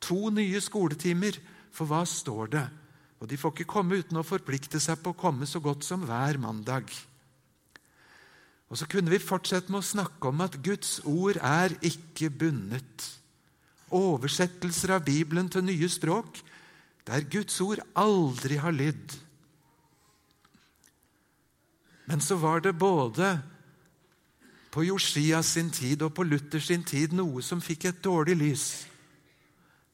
To 0.02 0.30
nye 0.34 0.60
skoletimer, 0.60 1.38
for 1.72 1.88
hva 1.88 2.02
står 2.08 2.52
det? 2.52 2.66
Og 3.22 3.30
de 3.30 3.38
får 3.38 3.54
ikke 3.54 3.70
komme 3.70 4.00
uten 4.02 4.18
å 4.18 4.26
forplikte 4.26 4.80
seg 4.82 5.00
på 5.00 5.12
å 5.12 5.18
komme 5.18 5.46
så 5.46 5.62
godt 5.62 5.86
som 5.86 6.04
hver 6.08 6.40
mandag. 6.42 6.88
Og 8.72 8.78
så 8.80 8.88
kunne 8.88 9.12
vi 9.12 9.20
fortsette 9.20 9.70
med 9.70 9.82
å 9.82 9.90
snakke 9.92 10.30
om 10.30 10.40
at 10.44 10.56
Guds 10.64 10.96
ord 11.04 11.36
er 11.38 11.74
ikke 11.84 12.32
bundet. 12.32 13.04
Oversettelser 13.92 14.96
av 14.96 15.04
Bibelen 15.04 15.50
til 15.52 15.66
nye 15.68 15.88
språk 15.92 16.40
der 17.06 17.26
Guds 17.28 17.58
ord 17.60 17.82
aldri 17.98 18.56
har 18.62 18.74
lydd. 18.74 19.14
Men 22.06 22.20
så 22.20 22.36
var 22.36 22.60
det 22.60 22.78
både 22.78 23.40
på 24.72 24.84
Josias 24.84 25.46
sin 25.46 25.70
tid 25.70 26.02
og 26.02 26.14
på 26.14 26.22
Luthers 26.22 26.66
sin 26.66 26.84
tid 26.84 27.12
noe 27.12 27.42
som 27.42 27.60
fikk 27.60 27.84
et 27.90 28.04
dårlig 28.04 28.36
lys 28.36 28.66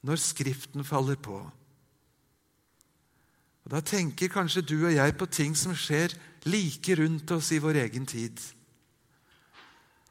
når 0.07 0.21
Skriften 0.23 0.85
faller 0.87 1.19
på. 1.19 1.39
Og 3.65 3.71
Da 3.71 3.81
tenker 3.81 4.31
kanskje 4.31 4.61
du 4.61 4.77
og 4.85 4.93
jeg 4.93 5.17
på 5.17 5.25
ting 5.25 5.57
som 5.57 5.75
skjer 5.75 6.15
like 6.45 6.95
rundt 6.95 7.31
oss 7.31 7.51
i 7.51 7.59
vår 7.59 7.83
egen 7.83 8.07
tid 8.07 8.39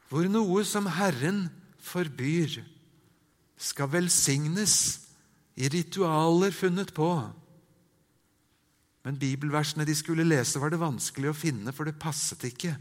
hvor 0.09 0.25
noe 0.25 0.63
som 0.65 0.87
Herren 0.89 1.47
forbyr, 1.85 2.63
skal 3.59 3.91
velsignes 3.91 4.73
i 5.59 5.67
ritualer 5.67 6.53
funnet 6.55 6.93
på. 6.95 7.09
Men 9.09 9.17
bibelversene 9.17 9.87
de 9.89 9.95
skulle 9.97 10.21
lese, 10.21 10.59
var 10.61 10.69
det 10.69 10.77
vanskelig 10.77 11.31
å 11.31 11.37
finne, 11.37 11.71
for 11.73 11.89
det 11.89 11.97
passet 11.97 12.43
ikke 12.45 12.75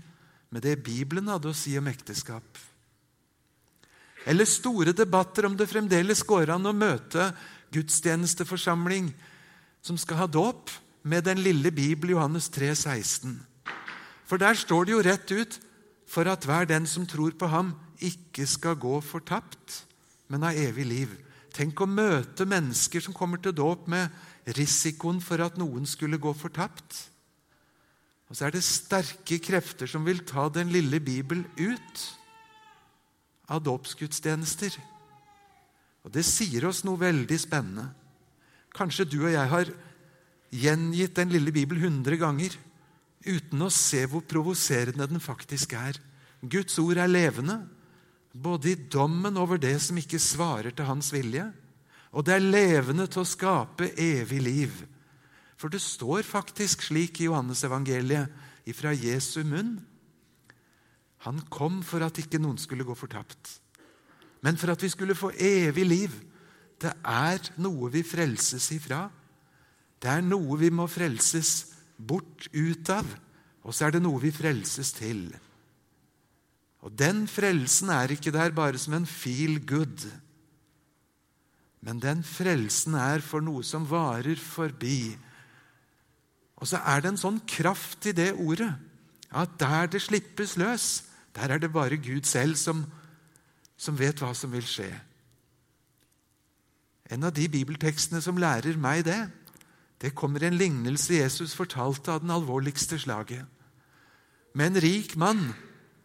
med 0.53 0.61
det 0.61 0.75
Bibelen 0.85 1.31
hadde 1.33 1.49
å 1.49 1.57
si 1.57 1.73
om 1.81 1.89
ekteskap. 1.89 2.59
Eller 4.29 4.45
store 4.45 4.93
debatter 4.93 5.49
om 5.49 5.57
det 5.57 5.71
fremdeles 5.71 6.21
går 6.29 6.53
an 6.53 6.69
å 6.69 6.75
møte 6.77 7.31
gudstjenesteforsamling 7.73 9.09
som 9.81 9.97
skal 9.97 10.21
ha 10.21 10.29
dåp, 10.29 10.69
med 11.09 11.25
den 11.25 11.41
lille 11.41 11.71
Bibel, 11.73 12.13
Johannes 12.13 12.51
3, 12.53 12.75
16. 12.77 13.39
For 14.29 14.37
der 14.37 14.59
står 14.59 14.85
det 14.85 14.93
jo 14.93 15.05
rett 15.07 15.33
ut 15.33 15.61
for 16.05 16.29
at 16.29 16.45
hver 16.45 16.69
den 16.69 16.85
som 16.91 17.09
tror 17.09 17.33
på 17.41 17.49
ham, 17.49 17.73
ikke 18.05 18.45
skal 18.45 18.77
gå 18.77 18.99
fortapt, 19.01 19.87
men 20.29 20.45
ha 20.45 20.53
evig 20.53 20.85
liv. 20.91 21.15
Tenk 21.57 21.81
å 21.81 21.89
møte 21.89 22.45
mennesker 22.45 23.01
som 23.01 23.17
kommer 23.17 23.41
til 23.41 23.57
dåp 23.57 23.89
med 23.89 24.13
risikoen 24.57 25.21
for 25.25 25.43
at 25.45 25.59
noen 25.61 25.87
skulle 25.89 26.21
gå 26.21 26.33
fortapt. 26.37 27.03
Og 28.29 28.37
så 28.37 28.49
er 28.49 28.55
det 28.55 28.65
sterke 28.65 29.41
krefter 29.41 29.89
som 29.89 30.05
vil 30.07 30.23
ta 30.29 30.47
den 30.53 30.73
lille 30.73 31.01
Bibelen 31.01 31.47
ut 31.57 32.05
av 33.49 33.63
dåpsgudstjenester. 33.65 34.77
Og 36.05 36.13
det 36.13 36.25
sier 36.29 36.69
oss 36.69 36.85
noe 36.85 37.01
veldig 37.01 37.39
spennende. 37.41 37.89
Kanskje 38.77 39.09
du 39.09 39.23
og 39.23 39.33
jeg 39.33 39.53
har 39.53 39.71
gjengitt 40.55 41.17
den 41.17 41.33
lille 41.33 41.53
Bibelen 41.53 41.89
hundre 41.89 42.19
ganger 42.21 42.55
uten 43.27 43.65
å 43.65 43.73
se 43.73 44.05
hvor 44.09 44.23
provoserende 44.29 45.09
den 45.11 45.21
faktisk 45.21 45.75
er. 45.77 45.97
Guds 46.41 46.79
ord 46.81 47.01
er 47.01 47.11
levende, 47.11 47.59
både 48.33 48.73
i 48.73 48.79
dommen 48.93 49.37
over 49.41 49.59
det 49.61 49.75
som 49.83 49.99
ikke 49.99 50.21
svarer 50.23 50.71
til 50.77 50.87
hans 50.87 51.11
vilje, 51.13 51.49
og 52.13 52.25
det 52.25 52.35
er 52.37 52.45
levende 52.45 53.07
til 53.11 53.23
å 53.23 53.29
skape 53.29 53.91
evig 54.01 54.41
liv. 54.43 54.73
For 55.59 55.73
det 55.73 55.81
står 55.83 56.23
faktisk 56.27 56.87
slik 56.87 57.21
i 57.21 57.29
Johannesevangeliet 57.29 58.69
ifra 58.71 58.95
Jesu 58.95 59.43
munn. 59.45 59.77
Han 61.27 61.43
kom 61.51 61.83
for 61.83 62.05
at 62.07 62.21
ikke 62.23 62.41
noen 62.41 62.61
skulle 62.63 62.87
gå 62.87 62.95
fortapt, 62.97 63.59
men 64.47 64.57
for 64.57 64.71
at 64.71 64.83
vi 64.85 64.91
skulle 64.93 65.19
få 65.19 65.33
evig 65.35 65.87
liv. 65.87 66.15
Det 66.79 66.93
er 67.03 67.43
noe 67.59 67.91
vi 67.91 68.05
frelses 68.07 68.69
ifra. 68.77 69.09
Det 69.99 70.11
er 70.13 70.23
noe 70.23 70.55
vi 70.61 70.71
må 70.71 70.87
frelses 70.87 71.73
bort 71.99 72.47
ut 72.55 72.93
av, 72.95 73.09
og 73.67 73.75
så 73.75 73.89
er 73.89 73.97
det 73.97 74.05
noe 74.05 74.23
vi 74.23 74.31
frelses 74.31 74.95
til. 74.95 75.27
Og 76.87 76.95
Den 76.95 77.27
frelsen 77.27 77.91
er 77.91 78.15
ikke 78.15 78.31
der 78.31 78.55
bare 78.55 78.79
som 78.79 78.95
en 78.95 79.09
feel 79.11 79.59
good, 79.67 80.07
men 81.81 82.03
den 82.03 82.25
frelsen 82.27 82.97
er 82.99 83.23
for 83.25 83.45
noe 83.45 83.63
som 83.67 83.87
varer 83.89 84.39
forbi 84.41 85.17
og 86.59 86.67
så 86.67 86.81
er 86.83 87.03
det 87.03 87.13
en 87.13 87.21
sånn 87.21 87.41
kraft 87.49 88.09
i 88.11 88.15
det 88.17 88.33
ordet 88.35 88.71
at 89.29 89.59
der 89.61 89.91
det 89.93 90.01
slippes 90.03 90.57
løs, 90.59 91.05
der 91.37 91.55
er 91.55 91.61
det 91.63 91.71
bare 91.73 92.01
Gud 92.01 92.27
selv 92.27 92.57
som, 92.59 92.83
som 93.77 93.99
vet 93.99 94.19
hva 94.23 94.33
som 94.35 94.51
vil 94.53 94.67
skje. 94.67 94.89
En 97.13 97.25
av 97.25 97.35
de 97.37 97.47
bibeltekstene 97.49 98.21
som 98.25 98.41
lærer 98.41 98.81
meg 98.81 99.05
det, 99.07 99.21
det 100.03 100.17
kommer 100.19 100.43
en 100.45 100.59
lignelse 100.59 101.21
Jesus 101.21 101.55
fortalte 101.57 102.13
av 102.13 102.25
den 102.25 102.33
alvorligste 102.35 102.99
slaget. 102.99 103.45
Med 104.55 104.73
en 104.73 104.83
rik 104.83 105.15
mann 105.17 105.51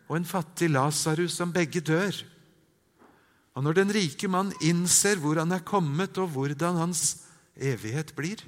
og 0.09 0.17
en 0.19 0.27
fattig 0.27 0.69
Lasarus 0.69 1.39
som 1.39 1.53
begge 1.53 1.81
dør. 1.81 2.13
Og 3.53 3.65
når 3.65 3.77
den 3.77 3.93
rike 3.93 4.29
mann 4.31 4.49
innser 4.65 5.19
hvor 5.21 5.37
han 5.37 5.53
er 5.53 5.65
kommet, 5.65 6.17
og 6.17 6.33
hvordan 6.33 6.79
hans 6.81 7.23
evighet 7.53 8.15
blir, 8.17 8.41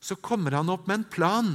så 0.00 0.16
kommer 0.16 0.58
han 0.58 0.70
opp 0.70 0.84
med 0.86 1.00
en 1.00 1.10
plan 1.10 1.50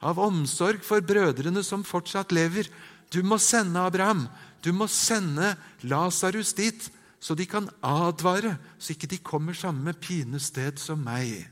av 0.00 0.18
omsorg 0.20 0.82
for 0.84 1.04
brødrene 1.04 1.62
som 1.64 1.84
fortsatt 1.86 2.32
lever. 2.34 2.70
Du 3.12 3.20
må 3.22 3.38
sende 3.42 3.84
Abraham, 3.84 4.26
du 4.64 4.72
må 4.74 4.88
sende 4.90 5.54
Lasarus 5.86 6.54
dit, 6.56 6.88
så 7.20 7.36
de 7.36 7.46
kan 7.48 7.68
advare, 7.84 8.56
så 8.78 8.94
ikke 8.94 9.10
de 9.10 9.20
kommer 9.24 9.56
samme 9.56 9.92
pinested 9.98 10.80
som 10.80 11.00
meg. 11.04 11.46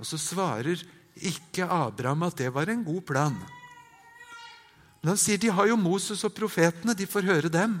Og 0.00 0.08
så 0.08 0.18
svarer 0.18 0.80
ikke 1.14 1.68
Abraham 1.68 2.24
at 2.26 2.40
det 2.40 2.50
var 2.54 2.72
en 2.72 2.84
god 2.84 3.04
plan. 3.06 3.36
Men 5.02 5.12
han 5.12 5.20
sier 5.20 5.40
de 5.40 5.50
har 5.52 5.68
jo 5.68 5.78
Moses 5.78 6.22
og 6.26 6.34
profetene, 6.34 6.94
de 6.94 7.08
får 7.10 7.26
høre 7.26 7.50
dem. 7.52 7.80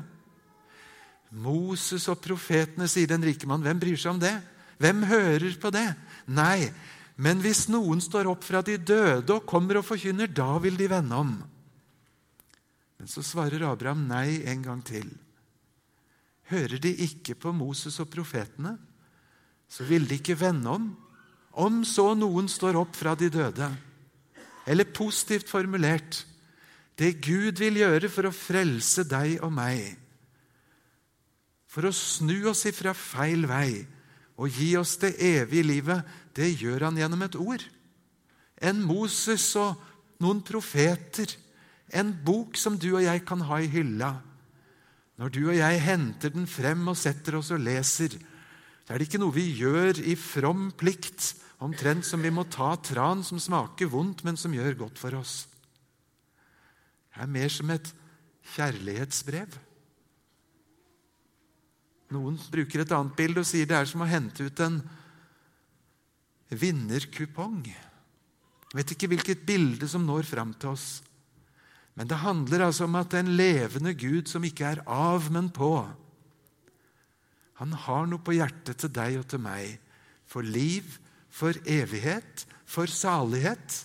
Moses 1.32 2.04
og 2.12 2.20
profetene, 2.20 2.88
sier 2.90 3.08
den 3.08 3.24
rike 3.24 3.48
mann. 3.48 3.62
Hvem 3.64 3.80
bryr 3.80 3.96
seg 3.96 4.14
om 4.14 4.20
det? 4.20 4.34
Hvem 4.82 5.04
hører 5.08 5.56
på 5.60 5.70
det? 5.72 5.86
Nei, 6.28 6.68
men 7.16 7.40
hvis 7.44 7.66
noen 7.72 8.02
står 8.04 8.28
opp 8.30 8.44
fra 8.44 8.60
de 8.66 8.76
døde 8.76 9.32
og 9.34 9.46
kommer 9.48 9.80
og 9.80 9.86
forkynner, 9.86 10.28
da 10.28 10.56
vil 10.62 10.76
de 10.76 10.88
vende 10.90 11.18
om. 11.18 11.32
Men 12.98 13.10
så 13.10 13.24
svarer 13.24 13.64
Abraham 13.66 14.04
nei 14.10 14.42
en 14.48 14.64
gang 14.64 14.82
til. 14.86 15.08
Hører 16.52 16.82
de 16.82 16.92
ikke 17.06 17.34
på 17.38 17.52
Moses 17.56 17.96
og 18.02 18.10
profetene, 18.12 18.76
så 19.72 19.86
vil 19.88 20.04
de 20.08 20.18
ikke 20.20 20.36
vende 20.36 20.68
om. 20.68 20.90
Om 21.52 21.80
så 21.88 22.12
noen 22.16 22.48
står 22.48 22.76
opp 22.80 22.96
fra 22.96 23.14
de 23.16 23.30
døde. 23.32 23.70
Eller 24.68 24.92
positivt 24.94 25.48
formulert 25.50 26.22
det 27.00 27.16
Gud 27.24 27.58
vil 27.60 27.80
gjøre 27.80 28.10
for 28.12 28.28
å 28.28 28.34
frelse 28.36 29.04
deg 29.08 29.40
og 29.42 29.52
meg, 29.56 29.96
for 31.72 31.88
å 31.88 31.94
snu 31.96 32.50
oss 32.50 32.66
ifra 32.68 32.92
feil 32.96 33.46
vei 33.48 33.84
og 34.36 34.52
gi 34.52 34.72
oss 34.76 34.96
det 35.00 35.14
evige 35.22 35.64
livet, 35.64 36.04
det 36.36 36.50
gjør 36.60 36.88
han 36.88 36.98
gjennom 36.98 37.22
et 37.24 37.38
ord. 37.38 37.62
En 38.62 38.80
Moses 38.84 39.44
og 39.60 39.78
noen 40.22 40.42
profeter. 40.44 41.32
En 41.92 42.12
bok 42.24 42.56
som 42.60 42.78
du 42.80 42.92
og 42.94 43.04
jeg 43.04 43.24
kan 43.28 43.44
ha 43.48 43.60
i 43.60 43.70
hylla. 43.70 44.14
Når 45.20 45.32
du 45.34 45.42
og 45.44 45.56
jeg 45.56 45.82
henter 45.84 46.32
den 46.34 46.48
frem 46.50 46.86
og 46.88 46.98
setter 46.98 47.36
oss 47.38 47.52
og 47.54 47.62
leser, 47.62 48.16
så 48.82 48.94
er 48.94 48.98
det 48.98 49.08
ikke 49.10 49.20
noe 49.22 49.36
vi 49.36 49.44
gjør 49.60 50.00
i 50.08 50.16
from 50.18 50.70
plikt, 50.74 51.34
omtrent 51.62 52.06
som 52.08 52.24
vi 52.24 52.32
må 52.34 52.42
ta 52.50 52.72
tran 52.82 53.22
som 53.22 53.38
smaker 53.38 53.90
vondt, 53.92 54.24
men 54.26 54.40
som 54.40 54.54
gjør 54.54 54.80
godt 54.86 54.98
for 54.98 55.14
oss. 55.20 55.44
Det 57.12 57.22
er 57.22 57.30
mer 57.30 57.52
som 57.52 57.70
et 57.70 57.92
kjærlighetsbrev. 58.56 59.60
Noen 62.12 62.36
bruker 62.52 62.82
et 62.82 62.92
annet 62.92 63.16
bilde 63.16 63.42
og 63.42 63.48
sier 63.48 63.68
det 63.68 63.78
er 63.78 63.88
som 63.88 64.04
å 64.04 64.10
hente 64.10 64.44
ut 64.44 64.60
en 64.64 64.82
vinnerkupong. 66.52 67.62
Jeg 67.70 68.78
vet 68.78 68.92
ikke 68.94 69.08
hvilket 69.12 69.46
bilde 69.48 69.88
som 69.88 70.04
når 70.04 70.28
fram 70.28 70.52
til 70.56 70.74
oss. 70.74 71.00
Men 71.96 72.08
det 72.08 72.22
handler 72.22 72.66
altså 72.66 72.86
om 72.88 72.96
at 73.00 73.14
en 73.16 73.34
levende 73.36 73.92
Gud 73.96 74.30
som 74.30 74.44
ikke 74.44 74.70
er 74.74 74.82
av, 74.88 75.28
men 75.32 75.50
på. 75.52 75.74
Han 77.60 77.74
har 77.84 78.08
noe 78.08 78.24
på 78.24 78.36
hjertet 78.36 78.80
til 78.80 78.92
deg 78.92 79.18
og 79.20 79.26
til 79.28 79.42
meg. 79.44 79.76
For 80.28 80.44
liv, 80.44 80.96
for 81.28 81.56
evighet, 81.68 82.46
for 82.64 82.88
salighet. 82.88 83.82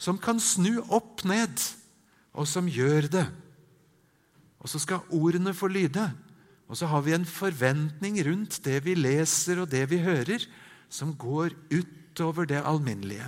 Som 0.00 0.20
kan 0.20 0.40
snu 0.40 0.82
opp 0.92 1.24
ned, 1.28 1.64
og 2.36 2.48
som 2.48 2.68
gjør 2.68 3.08
det. 3.12 3.26
Og 4.60 4.68
så 4.68 4.80
skal 4.80 5.08
ordene 5.16 5.56
få 5.56 5.70
lyde. 5.72 6.04
Og 6.70 6.78
så 6.78 6.86
har 6.86 7.02
vi 7.02 7.16
en 7.16 7.26
forventning 7.26 8.20
rundt 8.22 8.60
det 8.62 8.78
vi 8.86 8.94
leser 8.94 9.58
og 9.58 9.72
det 9.72 9.88
vi 9.90 9.98
hører, 10.04 10.44
som 10.90 11.16
går 11.18 11.56
utover 11.70 12.46
det 12.46 12.62
alminnelige. 12.62 13.26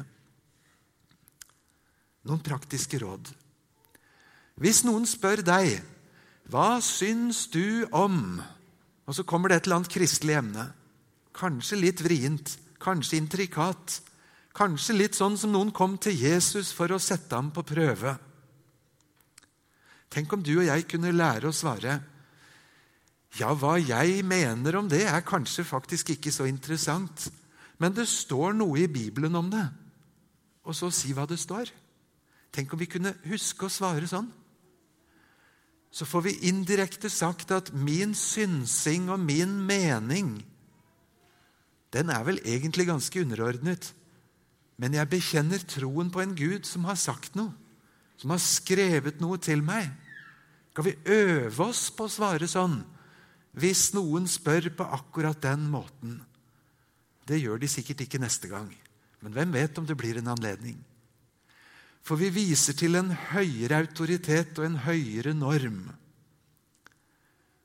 Noen 2.22 2.42
praktiske 2.42 3.00
råd. 3.02 3.32
Hvis 4.62 4.84
noen 4.86 5.08
spør 5.10 5.42
deg 5.42 5.80
hva 6.52 6.78
syns 6.84 7.46
du 7.50 7.86
om 7.94 8.42
Og 9.06 9.14
så 9.16 9.24
kommer 9.26 9.50
det 9.50 9.56
et 9.56 9.66
eller 9.66 9.80
annet 9.80 9.90
kristelig 9.90 10.36
emne. 10.38 10.64
Kanskje 11.34 11.78
litt 11.80 12.00
vrient, 12.04 12.52
kanskje 12.78 13.18
intrikat. 13.18 13.96
Kanskje 14.54 14.94
litt 14.94 15.18
sånn 15.18 15.34
som 15.36 15.50
noen 15.50 15.72
kom 15.74 15.96
til 15.98 16.14
Jesus 16.14 16.70
for 16.76 16.94
å 16.94 17.00
sette 17.02 17.34
ham 17.34 17.50
på 17.50 17.64
prøve. 17.66 18.14
Tenk 20.06 20.32
om 20.32 20.44
du 20.46 20.52
og 20.60 20.68
jeg 20.68 20.86
kunne 20.86 21.10
lære 21.16 21.50
å 21.50 21.56
svare 21.56 21.98
ja, 23.38 23.52
hva 23.56 23.78
jeg 23.80 24.20
mener 24.28 24.76
om 24.76 24.88
det, 24.90 25.06
er 25.08 25.24
kanskje 25.24 25.64
faktisk 25.64 26.12
ikke 26.12 26.32
så 26.34 26.44
interessant. 26.48 27.30
Men 27.80 27.94
det 27.96 28.04
står 28.10 28.52
noe 28.58 28.84
i 28.84 28.90
Bibelen 28.90 29.34
om 29.38 29.48
det. 29.52 29.64
Og 30.68 30.76
så 30.76 30.90
si 30.94 31.14
hva 31.16 31.24
det 31.26 31.40
står. 31.40 31.72
Tenk 32.52 32.74
om 32.74 32.80
vi 32.80 32.90
kunne 32.90 33.14
huske 33.24 33.66
å 33.66 33.72
svare 33.72 34.06
sånn. 34.10 34.28
Så 35.92 36.06
får 36.08 36.24
vi 36.28 36.38
indirekte 36.48 37.10
sagt 37.12 37.52
at 37.52 37.72
min 37.72 38.14
synsing 38.16 39.10
og 39.12 39.20
min 39.20 39.58
mening 39.66 40.38
den 41.92 42.08
er 42.08 42.22
vel 42.24 42.38
egentlig 42.48 42.86
ganske 42.88 43.20
underordnet. 43.20 43.90
Men 44.80 44.96
jeg 44.96 45.10
bekjenner 45.12 45.60
troen 45.68 46.08
på 46.12 46.22
en 46.22 46.32
Gud 46.36 46.64
som 46.64 46.86
har 46.88 46.96
sagt 46.96 47.36
noe, 47.36 47.52
som 48.16 48.32
har 48.32 48.40
skrevet 48.40 49.20
noe 49.20 49.36
til 49.36 49.60
meg. 49.64 49.90
Skal 50.72 50.86
vi 50.88 50.96
øve 51.12 51.66
oss 51.68 51.90
på 51.92 52.08
å 52.08 52.12
svare 52.12 52.48
sånn? 52.48 52.78
Hvis 53.52 53.90
noen 53.96 54.28
spør 54.30 54.70
på 54.76 54.86
akkurat 54.96 55.40
den 55.44 55.66
måten. 55.70 56.20
Det 57.28 57.40
gjør 57.40 57.60
de 57.62 57.68
sikkert 57.70 58.04
ikke 58.04 58.20
neste 58.22 58.48
gang, 58.50 58.70
men 59.20 59.34
hvem 59.34 59.52
vet 59.54 59.78
om 59.78 59.86
det 59.86 59.96
blir 59.98 60.18
en 60.18 60.32
anledning? 60.32 60.78
For 62.02 62.18
vi 62.18 62.32
viser 62.34 62.74
til 62.74 62.98
en 62.98 63.12
høyere 63.30 63.78
autoritet 63.84 64.58
og 64.58 64.66
en 64.66 64.80
høyere 64.86 65.34
norm. 65.38 65.84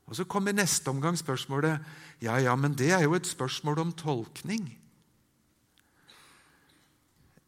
Og 0.08 0.16
Så 0.16 0.24
kommer 0.24 0.54
neste 0.56 0.88
omgang 0.88 1.18
spørsmålet 1.18 1.82
ja, 2.22 2.38
ja, 2.40 2.54
men 2.56 2.74
det 2.74 2.90
er 2.94 3.02
jo 3.04 3.14
et 3.14 3.26
spørsmål 3.26 3.78
om 3.78 3.92
tolkning. 3.92 4.64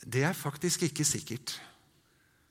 Det 0.00 0.22
er 0.24 0.32
faktisk 0.32 0.82
ikke 0.82 1.04
sikkert. 1.04 1.56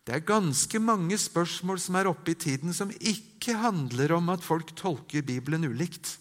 Det 0.10 0.16
er 0.16 0.26
ganske 0.26 0.80
mange 0.82 1.18
spørsmål 1.22 1.78
som 1.78 1.96
er 2.00 2.08
oppe 2.10 2.32
i 2.34 2.38
tiden, 2.42 2.74
som 2.74 2.90
ikke 2.98 3.54
handler 3.62 4.16
om 4.16 4.32
at 4.34 4.42
folk 4.42 4.72
tolker 4.74 5.22
Bibelen 5.22 5.68
ulikt. 5.70 6.16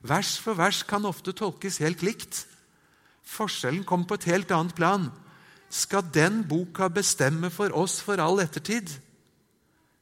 Vers 0.00 0.38
for 0.40 0.56
vers 0.56 0.80
kan 0.88 1.04
ofte 1.04 1.34
tolkes 1.36 1.82
helt 1.84 2.00
likt. 2.00 2.46
Forskjellen 3.28 3.84
kommer 3.84 4.08
på 4.08 4.16
et 4.16 4.28
helt 4.32 4.54
annet 4.56 4.72
plan. 4.72 5.10
Skal 5.68 6.08
den 6.14 6.40
boka 6.48 6.88
bestemme 6.88 7.50
for 7.52 7.76
oss 7.76 7.98
for 8.00 8.16
all 8.16 8.40
ettertid? 8.40 8.88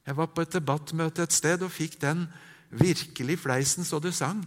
Jeg 0.06 0.16
var 0.16 0.30
på 0.30 0.46
et 0.46 0.54
debattmøte 0.54 1.26
et 1.26 1.34
sted 1.34 1.66
og 1.66 1.74
fikk 1.74 1.98
den 2.06 2.28
virkelig 2.70 3.40
fleisen 3.42 3.82
så 3.82 3.98
det 3.98 4.14
sang. 4.14 4.46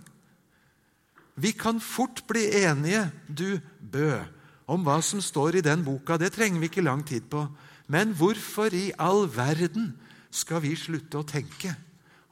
Vi 1.36 1.52
kan 1.52 1.84
fort 1.84 2.24
bli 2.24 2.48
enige, 2.64 3.10
du 3.28 3.60
Bø, 3.92 4.24
om 4.65 4.86
hva 4.86 4.97
som 5.06 5.21
står 5.21 5.60
i 5.60 5.65
den 5.65 5.84
boka. 5.86 6.17
Det 6.17 6.32
trenger 6.36 6.62
vi 6.62 6.69
ikke 6.71 6.86
lang 6.86 7.04
tid 7.06 7.28
på. 7.30 7.45
Men 7.91 8.15
hvorfor 8.17 8.73
i 8.73 8.89
all 8.97 9.25
verden 9.30 9.91
skal 10.34 10.63
vi 10.63 10.73
slutte 10.78 11.21
å 11.21 11.28
tenke, 11.28 11.75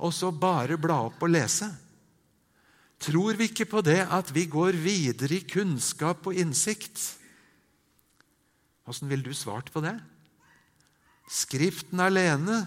og 0.01 0.13
så 0.15 0.31
bare 0.33 0.79
bla 0.81 1.03
opp 1.07 1.21
og 1.23 1.31
lese? 1.31 1.69
Tror 3.03 3.35
vi 3.37 3.49
ikke 3.51 3.67
på 3.69 3.83
det 3.85 4.01
at 4.01 4.31
vi 4.33 4.45
går 4.47 4.77
videre 4.79 5.37
i 5.37 5.45
kunnskap 5.45 6.25
og 6.29 6.37
innsikt? 6.39 7.01
Åssen 8.87 9.11
ville 9.11 9.27
du 9.27 9.35
svart 9.35 9.71
på 9.71 9.83
det? 9.83 9.95
Skriften 11.31 12.01
alene 12.03 12.63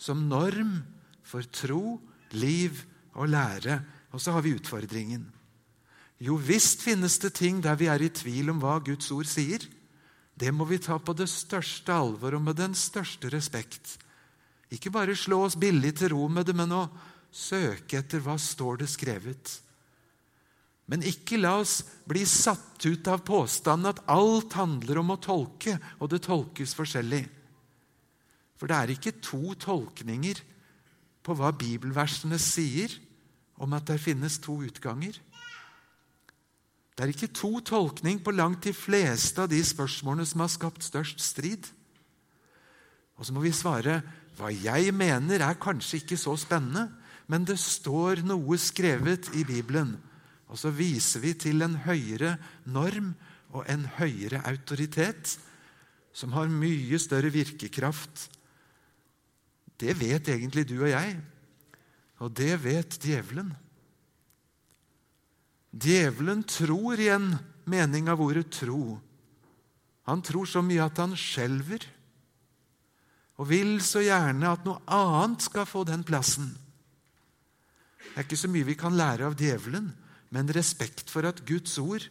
som 0.00 0.28
norm 0.28 0.78
for 1.26 1.44
tro, 1.52 1.98
liv 2.32 2.78
og 3.14 3.28
lære. 3.32 3.80
Og 4.12 4.22
så 4.22 4.32
har 4.34 4.44
vi 4.44 4.56
utfordringen. 4.56 5.26
Jo 6.20 6.36
visst 6.36 6.82
finnes 6.84 7.16
det 7.22 7.32
ting 7.38 7.62
der 7.64 7.78
vi 7.80 7.88
er 7.88 8.02
i 8.04 8.12
tvil 8.12 8.52
om 8.52 8.60
hva 8.60 8.76
Guds 8.84 9.08
ord 9.14 9.28
sier. 9.28 9.64
Det 10.36 10.52
må 10.52 10.66
vi 10.68 10.80
ta 10.80 10.98
på 11.00 11.14
det 11.16 11.28
største 11.32 11.92
alvor 11.92 12.36
og 12.36 12.44
med 12.44 12.58
den 12.60 12.76
største 12.76 13.32
respekt. 13.32 13.96
Ikke 14.70 14.92
bare 14.92 15.16
slå 15.16 15.42
oss 15.46 15.56
billig 15.58 15.96
til 15.98 16.12
ro 16.14 16.28
med 16.28 16.46
det, 16.46 16.54
men 16.56 16.72
å 16.76 16.84
søke 17.32 17.98
etter 17.98 18.22
hva 18.24 18.36
står 18.38 18.82
det 18.82 18.90
skrevet. 18.92 19.56
Men 20.90 21.04
ikke 21.06 21.38
la 21.38 21.56
oss 21.62 21.80
bli 22.08 22.24
satt 22.26 22.82
ut 22.84 23.08
av 23.10 23.22
påstanden 23.26 23.92
at 23.92 24.02
alt 24.10 24.56
handler 24.58 25.00
om 25.00 25.12
å 25.14 25.20
tolke, 25.22 25.76
og 26.02 26.10
det 26.12 26.24
tolkes 26.26 26.74
forskjellig. 26.76 27.24
For 28.58 28.68
det 28.68 28.76
er 28.76 28.92
ikke 28.92 29.18
to 29.24 29.54
tolkninger 29.56 30.42
på 31.24 31.36
hva 31.38 31.52
bibelversene 31.54 32.36
sier 32.42 32.92
om 33.60 33.72
at 33.76 33.86
det 33.88 34.00
finnes 34.02 34.40
to 34.42 34.58
utganger. 34.66 35.14
Det 36.94 37.04
er 37.04 37.12
ikke 37.12 37.32
to 37.32 37.52
tolkning 37.64 38.20
på 38.22 38.34
langt 38.34 38.66
de 38.66 38.74
fleste 38.76 39.40
av 39.42 39.50
de 39.52 39.60
spørsmålene 39.64 40.26
som 40.28 40.42
har 40.44 40.52
skapt 40.52 40.84
størst 40.84 41.22
strid. 41.24 41.68
Og 43.16 43.26
så 43.26 43.36
må 43.36 43.44
vi 43.44 43.52
svare 43.54 44.00
hva 44.38 44.50
jeg 44.52 44.92
mener, 44.96 45.42
er 45.44 45.60
kanskje 45.60 46.00
ikke 46.00 46.18
så 46.20 46.36
spennende, 46.40 46.88
men 47.30 47.44
det 47.46 47.58
står 47.60 48.24
noe 48.26 48.56
skrevet 48.58 49.30
i 49.38 49.44
Bibelen. 49.46 49.94
Og 50.50 50.58
så 50.58 50.72
viser 50.74 51.22
vi 51.22 51.34
til 51.38 51.62
en 51.62 51.76
høyere 51.84 52.34
norm 52.66 53.12
og 53.54 53.68
en 53.70 53.84
høyere 53.98 54.42
autoritet 54.48 55.36
som 56.16 56.34
har 56.34 56.50
mye 56.50 56.98
større 56.98 57.30
virkekraft. 57.30 58.26
Det 59.80 59.94
vet 60.00 60.28
egentlig 60.32 60.66
du 60.68 60.80
og 60.80 60.90
jeg, 60.90 61.16
og 62.20 62.32
det 62.36 62.54
vet 62.64 62.98
djevelen. 63.00 63.52
Djevelen 65.70 66.42
tror 66.42 66.98
i 67.00 67.08
en 67.08 67.32
mening 67.70 68.08
av 68.10 68.22
ordet 68.22 68.50
tro. 68.50 68.98
Han 70.10 70.22
tror 70.26 70.48
så 70.48 70.62
mye 70.66 70.82
at 70.82 70.98
han 70.98 71.14
skjelver, 71.18 71.84
og 73.40 73.48
vil 73.48 73.78
så 73.84 74.02
gjerne 74.04 74.50
at 74.50 74.66
noe 74.66 74.82
annet 74.90 75.46
skal 75.46 75.68
få 75.68 75.84
den 75.88 76.02
plassen. 76.04 76.50
Det 78.00 78.16
er 78.18 78.26
ikke 78.26 78.40
så 78.40 78.50
mye 78.50 78.66
vi 78.66 78.76
kan 78.76 78.96
lære 78.98 79.28
av 79.30 79.36
djevelen, 79.38 79.92
men 80.34 80.50
respekt 80.52 81.08
for 81.12 81.26
at 81.28 81.44
Guds 81.46 81.78
ord 81.78 82.04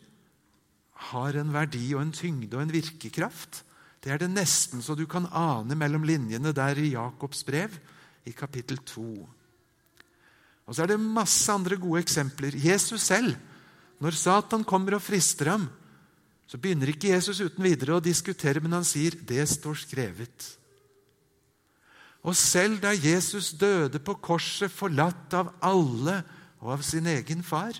har 1.12 1.36
en 1.39 1.52
verdi 1.54 1.91
og 1.93 2.02
en 2.06 2.15
tyngde 2.15 2.56
og 2.56 2.63
en 2.63 2.74
virkekraft. 2.74 3.62
Det 4.00 4.13
er 4.13 4.22
det 4.22 4.32
nesten 4.32 4.82
så 4.84 4.95
du 4.95 5.06
kan 5.12 5.28
ane 5.36 5.76
mellom 5.76 6.08
linjene 6.08 6.56
der 6.56 6.80
i 6.80 6.93
Jakobs 6.93 7.43
brev, 7.48 7.76
i 8.28 8.32
kapittel 8.36 8.80
2. 8.88 9.06
Og 10.69 10.76
så 10.76 10.84
er 10.84 10.91
det 10.91 11.00
masse 11.02 11.52
andre 11.52 11.80
gode 11.82 12.04
eksempler. 12.04 12.56
Jesus 12.56 13.08
selv 13.10 13.36
når 13.99 14.15
Satan 14.15 14.63
kommer 14.63 14.95
og 14.95 15.03
frister 15.03 15.51
ham, 15.51 15.67
så 16.49 16.57
begynner 16.57 16.89
ikke 16.89 17.12
Jesus 17.12 17.41
uten 17.43 17.63
videre 17.63 17.97
å 17.97 18.03
diskutere, 18.03 18.62
men 18.63 18.73
han 18.73 18.88
sier, 18.88 19.12
'Det 19.12 19.45
står 19.47 19.75
skrevet'. 19.85 20.55
Og 22.23 22.35
selv 22.35 22.81
da 22.81 22.91
Jesus 22.91 23.51
døde 23.51 23.99
på 23.99 24.13
korset, 24.13 24.71
forlatt 24.71 25.33
av 25.33 25.53
alle 25.62 26.23
og 26.59 26.71
av 26.71 26.81
sin 26.81 27.05
egen 27.07 27.43
far, 27.43 27.73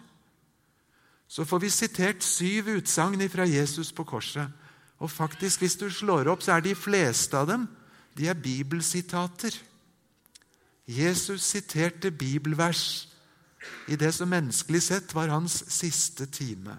så 1.28 1.46
får 1.46 1.60
vi 1.60 1.70
sitert 1.70 2.24
syv 2.24 2.68
utsagn 2.68 3.30
fra 3.30 3.46
Jesus 3.46 3.92
på 3.92 4.04
korset. 4.04 4.48
Og 5.00 5.12
faktisk, 5.12 5.60
hvis 5.60 5.76
du 5.76 5.90
slår 5.90 6.28
opp, 6.28 6.42
så 6.42 6.52
er 6.52 6.62
de 6.62 6.76
fleste 6.76 7.38
av 7.38 7.48
dem 7.48 7.68
de 8.18 8.28
er 8.28 8.34
bibelsitater. 8.34 9.54
Jesus 10.88 11.42
siterte 11.42 12.12
bibelvers 12.12 13.09
i 13.88 13.98
det 14.00 14.12
som 14.16 14.30
menneskelig 14.32 14.82
sett 14.86 15.14
var 15.16 15.32
hans 15.34 15.62
siste 15.72 16.26
time. 16.32 16.78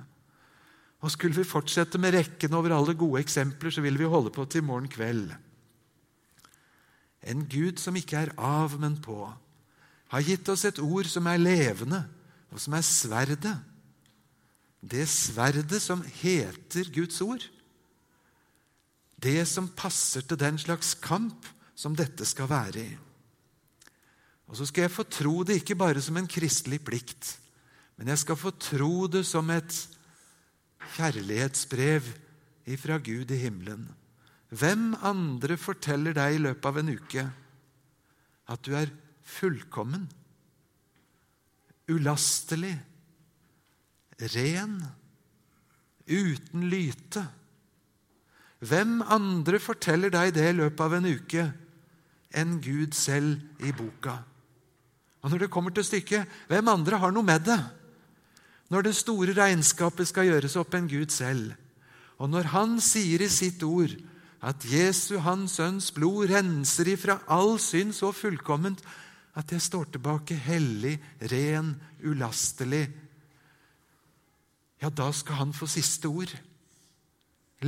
Og 1.00 1.12
Skulle 1.12 1.36
vi 1.36 1.48
fortsette 1.48 1.98
med 1.98 2.14
rekken 2.14 2.54
over 2.54 2.74
alle 2.76 2.94
gode 2.94 3.22
eksempler, 3.24 3.72
så 3.72 3.80
ville 3.80 3.98
vi 3.98 4.08
holde 4.08 4.32
på 4.32 4.44
til 4.44 4.64
morgen 4.64 4.88
kveld. 4.88 5.30
En 7.22 7.44
Gud 7.48 7.80
som 7.80 7.96
ikke 7.96 8.16
er 8.16 8.32
av, 8.36 8.76
men 8.80 8.96
på, 9.00 9.28
har 10.10 10.26
gitt 10.26 10.48
oss 10.48 10.64
et 10.64 10.80
ord 10.82 11.08
som 11.08 11.28
er 11.30 11.40
levende, 11.40 12.02
og 12.50 12.60
som 12.60 12.74
er 12.74 12.84
sverdet. 12.84 13.56
Det 14.80 15.06
sverdet 15.08 15.80
som 15.82 16.02
heter 16.02 16.88
Guds 16.92 17.20
ord. 17.20 17.44
Det 19.20 19.44
som 19.48 19.68
passer 19.68 20.24
til 20.24 20.40
den 20.40 20.58
slags 20.58 20.94
kamp 20.94 21.46
som 21.76 21.96
dette 21.96 22.24
skal 22.28 22.48
være 22.50 22.80
i. 22.80 22.90
Og 24.50 24.58
så 24.58 24.66
skal 24.66 24.88
jeg 24.88 24.92
få 24.92 25.06
tro 25.06 25.44
det 25.46 25.60
ikke 25.60 25.78
bare 25.78 26.02
som 26.02 26.16
en 26.18 26.28
kristelig 26.28 26.80
plikt, 26.82 27.36
men 27.96 28.10
jeg 28.10 28.18
skal 28.24 28.38
få 28.38 28.50
tro 28.58 29.06
det 29.06 29.22
som 29.28 29.50
et 29.54 29.76
kjærlighetsbrev 30.96 32.08
ifra 32.74 32.96
Gud 32.98 33.30
i 33.30 33.38
himmelen. 33.38 33.84
Hvem 34.50 34.96
andre 35.06 35.54
forteller 35.60 36.16
deg 36.16 36.34
i 36.34 36.42
løpet 36.42 36.66
av 36.66 36.80
en 36.80 36.90
uke 36.90 37.26
at 38.50 38.62
du 38.66 38.72
er 38.74 38.90
fullkommen, 39.22 40.08
ulastelig, 41.90 42.74
ren, 44.34 44.80
uten 46.10 46.66
lyte? 46.72 47.22
Hvem 48.66 48.98
andre 49.06 49.62
forteller 49.62 50.10
deg 50.10 50.34
det 50.34 50.48
i 50.50 50.58
løpet 50.58 50.82
av 50.88 50.98
en 50.98 51.06
uke 51.06 51.46
enn 52.34 52.58
Gud 52.64 52.98
selv 52.98 53.62
i 53.62 53.70
boka? 53.76 54.18
Og 55.20 55.32
når 55.32 55.44
det 55.44 55.52
kommer 55.52 55.74
til 55.74 55.84
stykket, 55.84 56.28
hvem 56.48 56.70
andre 56.72 57.00
har 57.00 57.12
noe 57.12 57.26
med 57.26 57.44
det? 57.44 57.58
Når 58.70 58.86
det 58.86 58.94
store 58.96 59.34
regnskapet 59.36 60.08
skal 60.08 60.30
gjøres 60.30 60.56
opp 60.60 60.76
en 60.78 60.88
Gud 60.88 61.10
selv, 61.12 61.52
og 62.20 62.30
når 62.30 62.52
Han 62.52 62.80
sier 62.84 63.22
i 63.24 63.30
sitt 63.32 63.62
ord 63.64 63.92
at 64.44 64.64
Jesu, 64.64 65.18
Hans 65.20 65.56
Sønns 65.58 65.90
blod, 65.92 66.28
renser 66.30 66.92
ifra 66.92 67.18
all 67.28 67.58
synd 67.60 67.94
så 67.96 68.12
fullkomment 68.12 68.80
at 69.36 69.52
jeg 69.52 69.64
står 69.64 69.92
tilbake 69.94 70.36
hellig, 70.36 70.98
ren, 71.32 71.74
ulastelig 72.04 72.88
Ja, 74.80 74.88
da 74.88 75.10
skal 75.12 75.42
Han 75.42 75.52
få 75.52 75.66
siste 75.68 76.08
ord. 76.08 76.30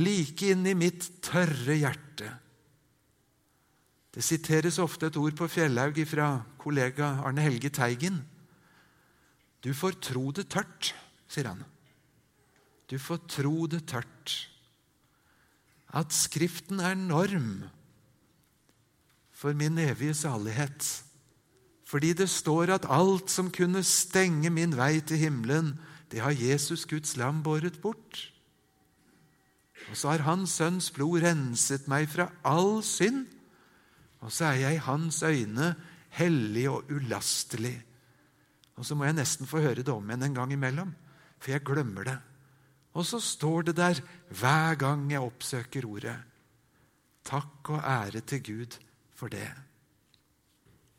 Like 0.01 0.47
inn 0.49 0.65
i 0.65 0.73
mitt 0.73 1.05
tørre 1.21 1.75
hjerte. 1.77 2.31
Det 4.13 4.21
siteres 4.21 4.77
ofte 4.77 5.09
et 5.09 5.17
ord 5.17 5.33
på 5.37 5.47
Fjellhaug 5.49 5.97
fra 6.05 6.27
kollega 6.61 7.15
Arne 7.25 7.41
Helge 7.41 7.71
Teigen. 7.73 8.21
Du 9.65 9.71
får 9.73 9.97
tro 10.05 10.29
det 10.35 10.51
tørt, 10.53 10.91
sier 11.25 11.49
han. 11.49 11.63
Du 12.91 12.99
får 13.01 13.23
tro 13.31 13.65
det 13.65 13.87
tørt. 13.89 14.35
At 15.89 16.13
Skriften 16.13 16.81
er 16.83 16.93
norm 16.99 17.63
for 19.33 19.57
min 19.57 19.77
evige 19.81 20.13
salighet. 20.13 20.85
Fordi 21.89 22.13
det 22.13 22.29
står 22.29 22.75
at 22.77 22.89
alt 22.89 23.33
som 23.33 23.49
kunne 23.53 23.81
stenge 23.83 24.49
min 24.53 24.77
vei 24.77 25.01
til 25.01 25.17
himmelen, 25.25 25.73
det 26.13 26.21
har 26.21 26.37
Jesus, 26.37 26.85
Guds 26.85 27.17
lam, 27.17 27.41
båret 27.43 27.81
bort. 27.81 28.29
Og 29.89 29.97
så 29.97 30.13
har 30.13 30.25
Hans 30.29 30.53
Sønns 30.61 30.91
blod 30.93 31.23
renset 31.25 31.89
meg 31.89 32.05
fra 32.13 32.29
all 32.45 32.83
synd 32.85 33.25
og 34.23 34.31
så 34.31 34.51
er 34.51 34.61
jeg 34.63 34.77
i 34.77 34.85
hans 34.85 35.23
øyne 35.23 35.73
hellig 36.15 36.67
og 36.71 36.91
ulastelig. 36.91 37.75
Og 38.79 38.85
så 38.87 38.95
må 38.95 39.05
jeg 39.05 39.17
nesten 39.17 39.49
få 39.49 39.61
høre 39.61 39.83
det 39.83 39.93
om 39.93 40.07
igjen 40.07 40.29
en 40.29 40.37
gang 40.37 40.53
imellom, 40.55 40.93
for 41.39 41.51
jeg 41.51 41.65
glemmer 41.67 42.07
det. 42.07 42.17
Og 42.93 43.05
så 43.05 43.19
står 43.19 43.69
det 43.69 43.75
der 43.77 43.99
hver 44.39 44.77
gang 44.79 45.09
jeg 45.11 45.21
oppsøker 45.21 45.85
ordet. 45.89 46.15
Takk 47.25 47.69
og 47.73 47.79
ære 47.79 48.21
til 48.21 48.43
Gud 48.43 48.79
for 49.15 49.31
det. 49.33 49.49